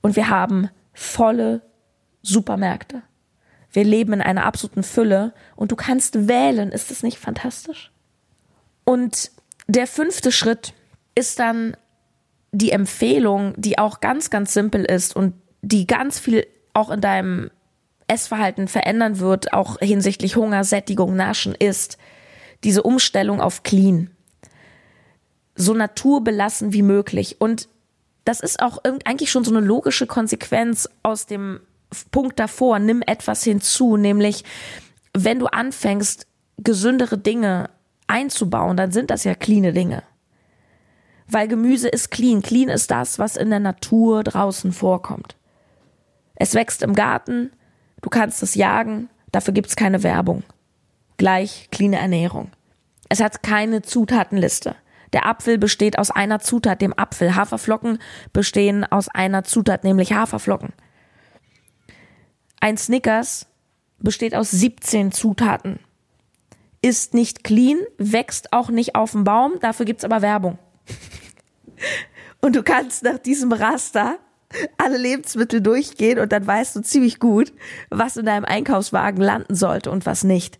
Und 0.00 0.16
wir 0.16 0.30
haben 0.30 0.70
volle 0.94 1.60
Supermärkte. 2.22 3.02
Wir 3.70 3.84
leben 3.84 4.14
in 4.14 4.22
einer 4.22 4.46
absoluten 4.46 4.82
Fülle 4.82 5.34
und 5.56 5.72
du 5.72 5.76
kannst 5.76 6.26
wählen. 6.26 6.72
Ist 6.72 6.90
das 6.90 7.02
nicht 7.02 7.18
fantastisch? 7.18 7.92
Und 8.84 9.30
der 9.68 9.86
fünfte 9.86 10.32
Schritt 10.32 10.72
ist 11.14 11.38
dann 11.38 11.76
die 12.50 12.72
Empfehlung, 12.72 13.52
die 13.58 13.76
auch 13.76 14.00
ganz, 14.00 14.30
ganz 14.30 14.54
simpel 14.54 14.86
ist 14.86 15.14
und 15.14 15.34
die 15.60 15.86
ganz 15.86 16.18
viel 16.18 16.46
auch 16.72 16.88
in 16.88 17.02
deinem 17.02 17.50
Essverhalten 18.10 18.68
verändern 18.68 19.20
wird, 19.20 19.52
auch 19.52 19.78
hinsichtlich 19.78 20.36
Hunger, 20.36 20.64
Sättigung, 20.64 21.16
Naschen, 21.16 21.54
ist 21.54 21.96
diese 22.64 22.82
Umstellung 22.82 23.40
auf 23.40 23.62
clean. 23.62 24.10
So 25.54 25.74
naturbelassen 25.74 26.72
wie 26.72 26.82
möglich. 26.82 27.40
Und 27.40 27.68
das 28.24 28.40
ist 28.40 28.60
auch 28.60 28.78
eigentlich 29.04 29.30
schon 29.30 29.44
so 29.44 29.50
eine 29.50 29.64
logische 29.64 30.06
Konsequenz 30.06 30.88
aus 31.02 31.26
dem 31.26 31.60
Punkt 32.10 32.38
davor. 32.38 32.78
Nimm 32.78 33.02
etwas 33.06 33.44
hinzu, 33.44 33.96
nämlich 33.96 34.44
wenn 35.14 35.38
du 35.38 35.46
anfängst, 35.46 36.26
gesündere 36.58 37.16
Dinge 37.16 37.70
einzubauen, 38.06 38.76
dann 38.76 38.92
sind 38.92 39.10
das 39.10 39.24
ja 39.24 39.34
cleane 39.34 39.72
Dinge. 39.72 40.02
Weil 41.26 41.48
Gemüse 41.48 41.88
ist 41.88 42.10
clean. 42.10 42.42
Clean 42.42 42.68
ist 42.68 42.90
das, 42.90 43.18
was 43.18 43.36
in 43.36 43.50
der 43.50 43.60
Natur 43.60 44.24
draußen 44.24 44.72
vorkommt. 44.72 45.36
Es 46.34 46.54
wächst 46.54 46.82
im 46.82 46.94
Garten, 46.94 47.52
Du 48.02 48.08
kannst 48.08 48.42
es 48.42 48.54
jagen, 48.54 49.08
dafür 49.32 49.54
gibt's 49.54 49.76
keine 49.76 50.02
Werbung. 50.02 50.42
Gleich 51.16 51.68
cleane 51.70 51.98
Ernährung. 51.98 52.50
Es 53.08 53.20
hat 53.20 53.42
keine 53.42 53.82
Zutatenliste. 53.82 54.76
Der 55.12 55.26
Apfel 55.26 55.58
besteht 55.58 55.98
aus 55.98 56.10
einer 56.10 56.38
Zutat, 56.38 56.80
dem 56.80 56.96
Apfel. 56.96 57.34
Haferflocken 57.34 57.98
bestehen 58.32 58.84
aus 58.84 59.08
einer 59.08 59.44
Zutat, 59.44 59.84
nämlich 59.84 60.12
Haferflocken. 60.12 60.72
Ein 62.60 62.76
Snickers 62.76 63.46
besteht 63.98 64.34
aus 64.34 64.50
17 64.50 65.12
Zutaten. 65.12 65.80
Ist 66.82 67.12
nicht 67.14 67.44
clean, 67.44 67.78
wächst 67.98 68.52
auch 68.52 68.70
nicht 68.70 68.94
auf 68.94 69.12
dem 69.12 69.24
Baum, 69.24 69.54
dafür 69.60 69.84
gibt's 69.84 70.04
aber 70.04 70.22
Werbung. 70.22 70.58
Und 72.40 72.56
du 72.56 72.62
kannst 72.62 73.02
nach 73.02 73.18
diesem 73.18 73.52
Raster 73.52 74.18
alle 74.78 74.98
Lebensmittel 74.98 75.60
durchgehen 75.60 76.18
und 76.18 76.32
dann 76.32 76.46
weißt 76.46 76.76
du 76.76 76.80
ziemlich 76.82 77.18
gut, 77.18 77.52
was 77.88 78.16
in 78.16 78.26
deinem 78.26 78.44
Einkaufswagen 78.44 79.22
landen 79.22 79.54
sollte 79.54 79.90
und 79.90 80.06
was 80.06 80.24
nicht. 80.24 80.58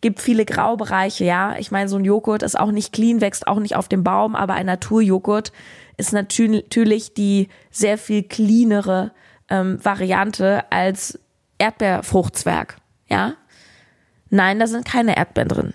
Gibt 0.00 0.20
viele 0.20 0.44
Graubereiche, 0.44 1.24
ja. 1.24 1.56
Ich 1.58 1.70
meine, 1.70 1.88
so 1.88 1.96
ein 1.96 2.04
Joghurt 2.04 2.42
ist 2.42 2.58
auch 2.58 2.70
nicht 2.70 2.92
clean, 2.92 3.20
wächst 3.20 3.46
auch 3.46 3.58
nicht 3.58 3.74
auf 3.76 3.88
dem 3.88 4.04
Baum, 4.04 4.34
aber 4.36 4.54
ein 4.54 4.66
Naturjoghurt 4.66 5.52
ist 5.96 6.12
natürlich 6.12 7.14
die 7.14 7.48
sehr 7.70 7.98
viel 7.98 8.22
cleanere 8.22 9.12
ähm, 9.48 9.82
Variante 9.84 10.70
als 10.70 11.18
Erdbeerfruchtzwerg, 11.58 12.76
ja. 13.08 13.34
Nein, 14.30 14.58
da 14.58 14.66
sind 14.66 14.84
keine 14.84 15.16
Erdbeeren 15.16 15.48
drin. 15.48 15.74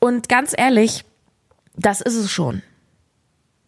Und 0.00 0.28
ganz 0.28 0.54
ehrlich, 0.56 1.04
das 1.76 2.00
ist 2.00 2.16
es 2.16 2.30
schon. 2.30 2.62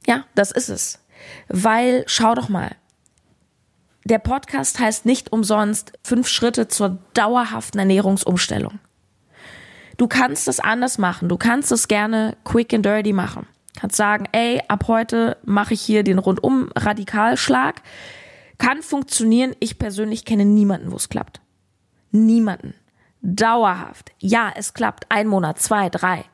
Ja, 0.06 0.24
das 0.34 0.50
ist 0.50 0.68
es. 0.68 1.04
Weil, 1.48 2.04
schau 2.06 2.34
doch 2.34 2.48
mal, 2.48 2.76
der 4.04 4.18
Podcast 4.18 4.78
heißt 4.78 5.06
nicht 5.06 5.32
umsonst 5.32 5.92
fünf 6.02 6.28
Schritte 6.28 6.68
zur 6.68 6.98
dauerhaften 7.14 7.78
Ernährungsumstellung. 7.78 8.78
Du 9.96 10.08
kannst 10.08 10.48
es 10.48 10.60
anders 10.60 10.98
machen. 10.98 11.28
Du 11.28 11.36
kannst 11.36 11.72
es 11.72 11.88
gerne 11.88 12.36
quick 12.44 12.74
and 12.74 12.84
dirty 12.84 13.12
machen. 13.12 13.46
Kannst 13.78 13.96
sagen, 13.96 14.28
ey, 14.32 14.60
ab 14.68 14.84
heute 14.88 15.36
mache 15.44 15.74
ich 15.74 15.80
hier 15.80 16.02
den 16.02 16.18
rundum 16.18 16.70
Radikalschlag. 16.76 17.82
Kann 18.58 18.82
funktionieren. 18.82 19.54
Ich 19.60 19.78
persönlich 19.78 20.24
kenne 20.24 20.44
niemanden, 20.44 20.92
wo 20.92 20.96
es 20.96 21.08
klappt. 21.08 21.40
Niemanden. 22.10 22.74
Dauerhaft. 23.22 24.12
Ja, 24.18 24.52
es 24.54 24.74
klappt. 24.74 25.06
Ein 25.08 25.28
Monat, 25.28 25.58
zwei, 25.58 25.88
drei. 25.88 26.24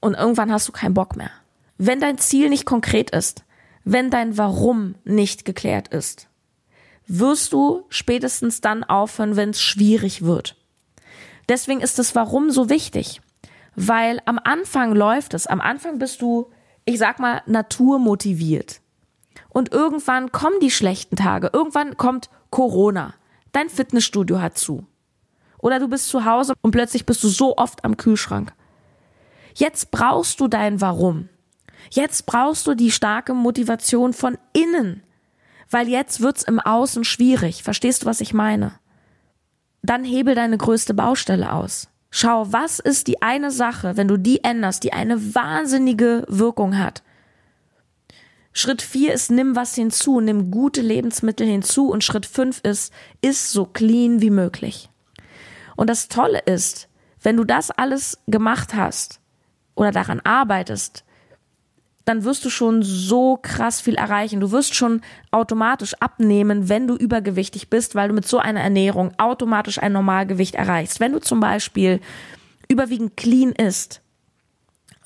Und 0.00 0.14
irgendwann 0.14 0.52
hast 0.52 0.68
du 0.68 0.72
keinen 0.72 0.94
Bock 0.94 1.16
mehr. 1.16 1.30
Wenn 1.78 2.00
dein 2.00 2.18
Ziel 2.18 2.48
nicht 2.48 2.66
konkret 2.66 3.10
ist, 3.10 3.44
wenn 3.84 4.10
dein 4.10 4.38
Warum 4.38 4.94
nicht 5.04 5.44
geklärt 5.44 5.88
ist, 5.88 6.28
wirst 7.06 7.52
du 7.52 7.84
spätestens 7.88 8.60
dann 8.60 8.84
aufhören, 8.84 9.36
wenn 9.36 9.50
es 9.50 9.60
schwierig 9.60 10.22
wird. 10.22 10.56
Deswegen 11.48 11.80
ist 11.80 11.98
das 11.98 12.14
Warum 12.14 12.50
so 12.50 12.70
wichtig, 12.70 13.20
weil 13.76 14.20
am 14.24 14.40
Anfang 14.42 14.94
läuft 14.94 15.34
es, 15.34 15.46
am 15.46 15.60
Anfang 15.60 15.98
bist 15.98 16.22
du, 16.22 16.50
ich 16.84 16.98
sag 16.98 17.18
mal, 17.18 17.42
naturmotiviert. 17.46 18.80
Und 19.50 19.72
irgendwann 19.72 20.32
kommen 20.32 20.60
die 20.60 20.70
schlechten 20.70 21.16
Tage, 21.16 21.50
irgendwann 21.52 21.96
kommt 21.96 22.30
Corona, 22.50 23.14
dein 23.52 23.68
Fitnessstudio 23.68 24.40
hat 24.40 24.56
zu. 24.56 24.86
Oder 25.58 25.78
du 25.78 25.88
bist 25.88 26.08
zu 26.08 26.24
Hause 26.24 26.54
und 26.62 26.70
plötzlich 26.70 27.06
bist 27.06 27.22
du 27.24 27.28
so 27.28 27.56
oft 27.56 27.84
am 27.84 27.96
Kühlschrank. 27.96 28.52
Jetzt 29.54 29.90
brauchst 29.90 30.40
du 30.40 30.48
dein 30.48 30.80
Warum. 30.80 31.28
Jetzt 31.90 32.26
brauchst 32.26 32.66
du 32.66 32.74
die 32.74 32.90
starke 32.90 33.34
Motivation 33.34 34.12
von 34.12 34.38
innen, 34.52 35.02
weil 35.70 35.88
jetzt 35.88 36.20
wird's 36.20 36.42
im 36.42 36.60
Außen 36.60 37.04
schwierig. 37.04 37.62
Verstehst 37.62 38.02
du, 38.02 38.06
was 38.06 38.20
ich 38.20 38.34
meine? 38.34 38.78
Dann 39.82 40.04
hebel 40.04 40.34
deine 40.34 40.56
größte 40.56 40.94
Baustelle 40.94 41.52
aus. 41.52 41.88
Schau, 42.10 42.52
was 42.52 42.78
ist 42.78 43.08
die 43.08 43.22
eine 43.22 43.50
Sache, 43.50 43.96
wenn 43.96 44.08
du 44.08 44.16
die 44.16 44.44
änderst, 44.44 44.84
die 44.84 44.92
eine 44.92 45.34
wahnsinnige 45.34 46.24
Wirkung 46.28 46.78
hat. 46.78 47.02
Schritt 48.52 48.82
vier 48.82 49.12
ist, 49.12 49.32
nimm 49.32 49.56
was 49.56 49.74
hinzu, 49.74 50.20
nimm 50.20 50.52
gute 50.52 50.80
Lebensmittel 50.80 51.44
hinzu 51.44 51.90
und 51.90 52.04
Schritt 52.04 52.24
fünf 52.24 52.60
ist, 52.60 52.92
iss 53.20 53.50
so 53.50 53.66
clean 53.66 54.20
wie 54.20 54.30
möglich. 54.30 54.90
Und 55.74 55.90
das 55.90 56.08
Tolle 56.08 56.38
ist, 56.38 56.88
wenn 57.20 57.36
du 57.36 57.42
das 57.42 57.72
alles 57.72 58.22
gemacht 58.28 58.74
hast 58.74 59.18
oder 59.74 59.90
daran 59.90 60.20
arbeitest, 60.20 61.04
dann 62.04 62.24
wirst 62.24 62.44
du 62.44 62.50
schon 62.50 62.82
so 62.82 63.38
krass 63.40 63.80
viel 63.80 63.94
erreichen. 63.94 64.40
Du 64.40 64.50
wirst 64.50 64.74
schon 64.74 65.00
automatisch 65.30 65.94
abnehmen, 66.00 66.68
wenn 66.68 66.86
du 66.86 66.96
übergewichtig 66.96 67.70
bist, 67.70 67.94
weil 67.94 68.08
du 68.08 68.14
mit 68.14 68.28
so 68.28 68.38
einer 68.38 68.60
Ernährung 68.60 69.12
automatisch 69.18 69.78
ein 69.78 69.92
Normalgewicht 69.92 70.54
erreichst. 70.54 71.00
Wenn 71.00 71.12
du 71.12 71.20
zum 71.20 71.40
Beispiel 71.40 72.00
überwiegend 72.68 73.16
clean 73.16 73.52
isst, 73.52 74.02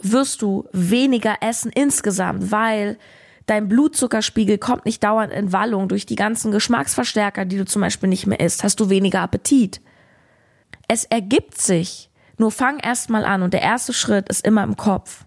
wirst 0.00 0.42
du 0.42 0.68
weniger 0.72 1.36
essen 1.40 1.70
insgesamt, 1.72 2.50
weil 2.50 2.98
dein 3.46 3.68
Blutzuckerspiegel 3.68 4.58
kommt 4.58 4.84
nicht 4.84 5.02
dauernd 5.02 5.32
in 5.32 5.52
Wallung 5.52 5.88
durch 5.88 6.04
die 6.04 6.16
ganzen 6.16 6.50
Geschmacksverstärker, 6.50 7.44
die 7.44 7.58
du 7.58 7.64
zum 7.64 7.82
Beispiel 7.82 8.08
nicht 8.08 8.26
mehr 8.26 8.40
isst, 8.40 8.64
hast 8.64 8.80
du 8.80 8.90
weniger 8.90 9.20
Appetit. 9.20 9.80
Es 10.88 11.04
ergibt 11.04 11.60
sich. 11.60 12.10
Nur 12.36 12.52
fang 12.52 12.78
erst 12.78 13.10
mal 13.10 13.24
an 13.24 13.42
und 13.42 13.52
der 13.52 13.62
erste 13.62 13.92
Schritt 13.92 14.28
ist 14.28 14.46
immer 14.46 14.62
im 14.62 14.76
Kopf. 14.76 15.24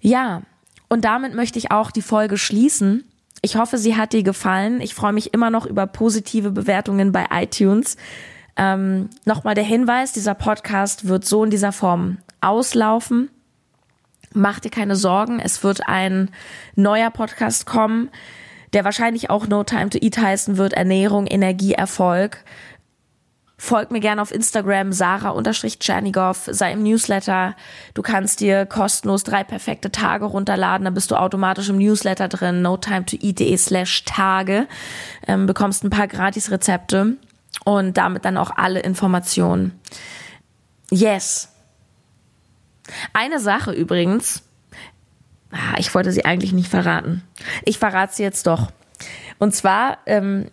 Ja, 0.00 0.42
und 0.88 1.04
damit 1.04 1.34
möchte 1.34 1.58
ich 1.58 1.70
auch 1.70 1.90
die 1.90 2.02
Folge 2.02 2.38
schließen. 2.38 3.04
Ich 3.42 3.56
hoffe, 3.56 3.78
sie 3.78 3.96
hat 3.96 4.12
dir 4.12 4.22
gefallen. 4.22 4.80
Ich 4.80 4.94
freue 4.94 5.12
mich 5.12 5.32
immer 5.34 5.50
noch 5.50 5.66
über 5.66 5.86
positive 5.86 6.50
Bewertungen 6.50 7.12
bei 7.12 7.26
iTunes. 7.30 7.96
Ähm, 8.56 9.10
Nochmal 9.24 9.54
der 9.54 9.64
Hinweis, 9.64 10.12
dieser 10.12 10.34
Podcast 10.34 11.06
wird 11.06 11.24
so 11.24 11.44
in 11.44 11.50
dieser 11.50 11.72
Form 11.72 12.18
auslaufen. 12.40 13.30
Mach 14.34 14.60
dir 14.60 14.70
keine 14.70 14.96
Sorgen, 14.96 15.40
es 15.40 15.62
wird 15.62 15.88
ein 15.88 16.30
neuer 16.74 17.10
Podcast 17.10 17.64
kommen, 17.64 18.10
der 18.72 18.84
wahrscheinlich 18.84 19.30
auch 19.30 19.46
No 19.46 19.64
Time 19.64 19.88
to 19.88 19.98
Eat 19.98 20.18
heißen 20.18 20.58
wird, 20.58 20.74
Ernährung, 20.74 21.26
Energie, 21.26 21.72
Erfolg. 21.72 22.44
Folg 23.60 23.90
mir 23.90 23.98
gerne 23.98 24.22
auf 24.22 24.32
Instagram, 24.32 24.92
Sarah-Tschernigow, 24.92 26.48
sei 26.52 26.72
im 26.72 26.84
Newsletter. 26.84 27.56
Du 27.92 28.02
kannst 28.02 28.38
dir 28.38 28.66
kostenlos 28.66 29.24
drei 29.24 29.42
perfekte 29.42 29.90
Tage 29.90 30.26
runterladen, 30.26 30.84
dann 30.84 30.94
bist 30.94 31.10
du 31.10 31.16
automatisch 31.16 31.68
im 31.68 31.78
Newsletter 31.78 32.28
drin, 32.28 32.62
no 32.62 32.76
time 32.76 33.04
to 33.04 33.16
eat.de 33.20 33.56
slash 33.56 34.04
Tage, 34.04 34.68
ähm, 35.26 35.46
bekommst 35.46 35.82
ein 35.82 35.90
paar 35.90 36.06
Gratis-Rezepte 36.06 37.16
und 37.64 37.96
damit 37.98 38.24
dann 38.24 38.36
auch 38.36 38.52
alle 38.56 38.78
Informationen. 38.78 39.80
Yes. 40.90 41.48
Eine 43.12 43.40
Sache 43.40 43.72
übrigens, 43.72 44.44
ah, 45.50 45.78
ich 45.78 45.92
wollte 45.96 46.12
sie 46.12 46.24
eigentlich 46.24 46.52
nicht 46.52 46.68
verraten. 46.68 47.24
Ich 47.64 47.78
verrate 47.78 48.14
sie 48.14 48.22
jetzt 48.22 48.46
doch. 48.46 48.70
Und 49.40 49.52
zwar, 49.52 49.98
ähm, 50.06 50.48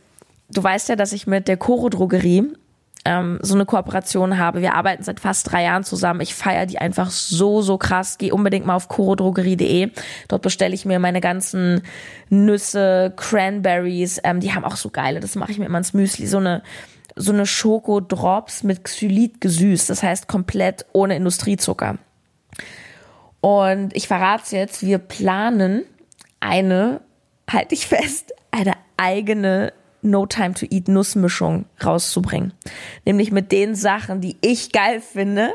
du 0.50 0.64
weißt 0.64 0.90
ja, 0.90 0.96
dass 0.96 1.14
ich 1.14 1.28
mit 1.28 1.48
der 1.48 1.58
Coro 1.58 1.90
Drogerie 1.90 2.52
ähm, 3.06 3.40
so 3.42 3.54
eine 3.54 3.66
Kooperation 3.66 4.38
habe. 4.38 4.62
Wir 4.62 4.74
arbeiten 4.74 5.04
seit 5.04 5.20
fast 5.20 5.52
drei 5.52 5.64
Jahren 5.64 5.84
zusammen. 5.84 6.22
Ich 6.22 6.36
feiere 6.36 6.66
die 6.66 6.80
einfach 6.80 7.12
so, 7.12 7.62
so 7.62 7.78
krass. 7.78 8.18
Geh 8.18 8.32
unbedingt 8.32 8.66
mal 8.66 8.76
auf 8.76 8.90
chorodrogerie.de. 8.90 9.92
Dort 10.28 10.42
bestelle 10.42 10.74
ich 10.74 10.86
mir 10.86 11.00
meine 11.00 11.22
ganzen 11.22 11.84
Nüsse, 12.30 13.14
Cranberries. 13.16 14.20
Ähm, 14.24 14.40
die 14.40 14.54
haben 14.54 14.66
auch 14.66 14.76
so 14.76 14.90
geile, 14.90 15.20
das 15.20 15.36
mache 15.36 15.52
ich 15.52 15.60
mir 15.60 15.66
immer 15.66 15.78
ins 15.78 15.94
Müsli. 15.94 16.28
So 16.28 16.38
eine 16.38 16.64
so 17.16 17.32
eine 17.32 17.46
Schokodrops 17.46 18.64
mit 18.64 18.84
Xylit 18.84 19.40
gesüßt. 19.40 19.90
Das 19.90 20.04
heißt 20.04 20.28
komplett 20.28 20.86
ohne 20.92 21.16
Industriezucker. 21.16 21.98
Und 23.42 23.96
ich 23.96 24.08
verrate 24.08 24.44
es 24.44 24.52
jetzt, 24.52 24.86
wir 24.86 24.98
planen 24.98 25.86
eine, 26.40 27.02
halte 27.50 27.76
ich 27.76 27.88
fest, 27.88 28.34
eine 28.52 28.74
eigene 28.98 29.72
No 30.06 30.26
Time 30.26 30.54
to 30.54 30.66
Eat 30.70 30.88
Nussmischung 30.88 31.66
rauszubringen. 31.84 32.54
Nämlich 33.06 33.32
mit 33.32 33.52
den 33.52 33.76
Sachen, 33.76 34.22
die 34.22 34.38
ich 34.42 34.72
geil 34.72 35.02
finde. 35.02 35.54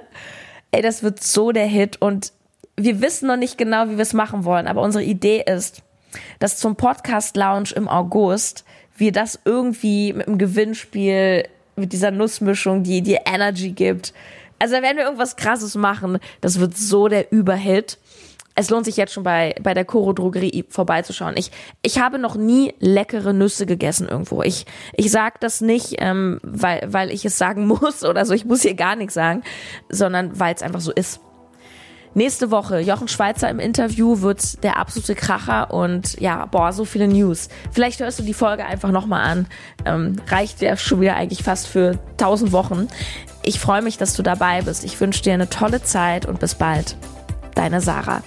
Ey, 0.71 0.83
das 0.83 1.03
wird 1.03 1.23
so 1.23 1.53
der 1.53 1.67
Hit 1.67 2.01
und 2.01 2.33
wir 2.77 3.01
wissen 3.01 3.27
noch 3.27 3.37
nicht 3.37 3.59
genau, 3.59 3.89
wie 3.89 3.97
wir 3.97 4.03
es 4.03 4.13
machen 4.13 4.45
wollen, 4.45 4.67
aber 4.67 4.83
unsere 4.83 5.05
Idee 5.05 5.45
ist, 5.47 5.83
dass 6.39 6.59
zum 6.59 6.77
Podcast 6.77 7.37
Lounge 7.37 7.71
im 7.75 7.89
August 7.89 8.65
wir 8.97 9.13
das 9.13 9.39
irgendwie 9.45 10.13
mit 10.13 10.29
einem 10.29 10.39
Gewinnspiel, 10.39 11.49
mit 11.77 11.93
dieser 11.93 12.11
Nussmischung, 12.11 12.83
die 12.83 13.03
dir 13.03 13.21
Energy 13.27 13.71
gibt. 13.71 14.13
Also 14.59 14.75
werden 14.75 14.99
wir 14.99 15.05
irgendwas 15.05 15.37
krasses 15.37 15.75
machen. 15.75 16.19
Das 16.41 16.61
wird 16.61 16.77
so 16.77 17.09
der 17.09 17.33
Überhit 17.33 17.99
es 18.55 18.71
lohnt 18.71 18.85
sich 18.85 18.97
jetzt 18.97 19.13
schon 19.13 19.23
bei, 19.23 19.55
bei 19.63 19.75
der 19.75 19.85
Koro 19.85 20.13
Drogerie 20.13 20.65
vorbeizuschauen. 20.69 21.35
Ich, 21.37 21.51
ich 21.83 21.99
habe 21.99 22.19
noch 22.19 22.35
nie 22.35 22.75
leckere 22.81 23.33
Nüsse 23.33 23.65
gegessen 23.65 24.09
irgendwo. 24.09 24.43
Ich, 24.43 24.67
ich 24.95 25.11
sag 25.11 25.41
das 25.41 25.61
nicht, 25.61 25.97
ähm, 25.99 26.41
weil, 26.43 26.83
weil 26.87 27.11
ich 27.11 27.25
es 27.25 27.39
sagen 27.39 27.67
muss 27.67 28.05
oder 28.05 28.27
so. 28.27 28.35
Ich 28.35 28.45
muss 28.45 28.63
hier 28.63 28.75
gar 28.75 28.97
nichts 28.97 29.15
sagen, 29.15 29.43
sondern 29.89 30.39
weil 30.39 30.55
es 30.55 30.63
einfach 30.63 30.81
so 30.81 30.93
ist. 30.93 31.21
Nächste 32.13 32.51
Woche, 32.51 32.81
Jochen 32.81 33.07
Schweizer 33.07 33.49
im 33.49 33.61
Interview 33.61 34.21
wird 34.21 34.65
der 34.65 34.79
absolute 34.79 35.15
Kracher 35.15 35.73
und 35.73 36.21
ja, 36.21 36.45
boah, 36.47 36.73
so 36.73 36.85
viele 36.85 37.07
News. 37.07 37.49
Vielleicht 37.71 38.01
hörst 38.01 38.19
du 38.19 38.25
die 38.25 38.35
Folge 38.35 38.67
einfach 38.67 38.91
nochmal 38.91 39.23
an. 39.31 39.47
Ähm, 39.85 40.17
reicht 40.27 40.61
ja 40.61 40.77
schon 40.77 41.01
wieder 41.01 41.15
eigentlich 41.15 41.45
fast 41.45 41.69
für 41.69 42.01
tausend 42.17 42.51
Wochen. 42.51 42.89
Ich 43.45 43.61
freue 43.61 43.83
mich, 43.83 43.97
dass 43.97 44.15
du 44.15 44.25
dabei 44.25 44.63
bist. 44.63 44.85
Ich 44.85 45.01
wünsche 45.01 45.23
dir 45.23 45.35
eine 45.35 45.49
tolle 45.49 45.85
Zeit 45.85 46.27
und 46.27 46.41
bis 46.41 46.57
bald 46.57 46.97
deine 47.55 47.81
Sarah. 47.81 48.23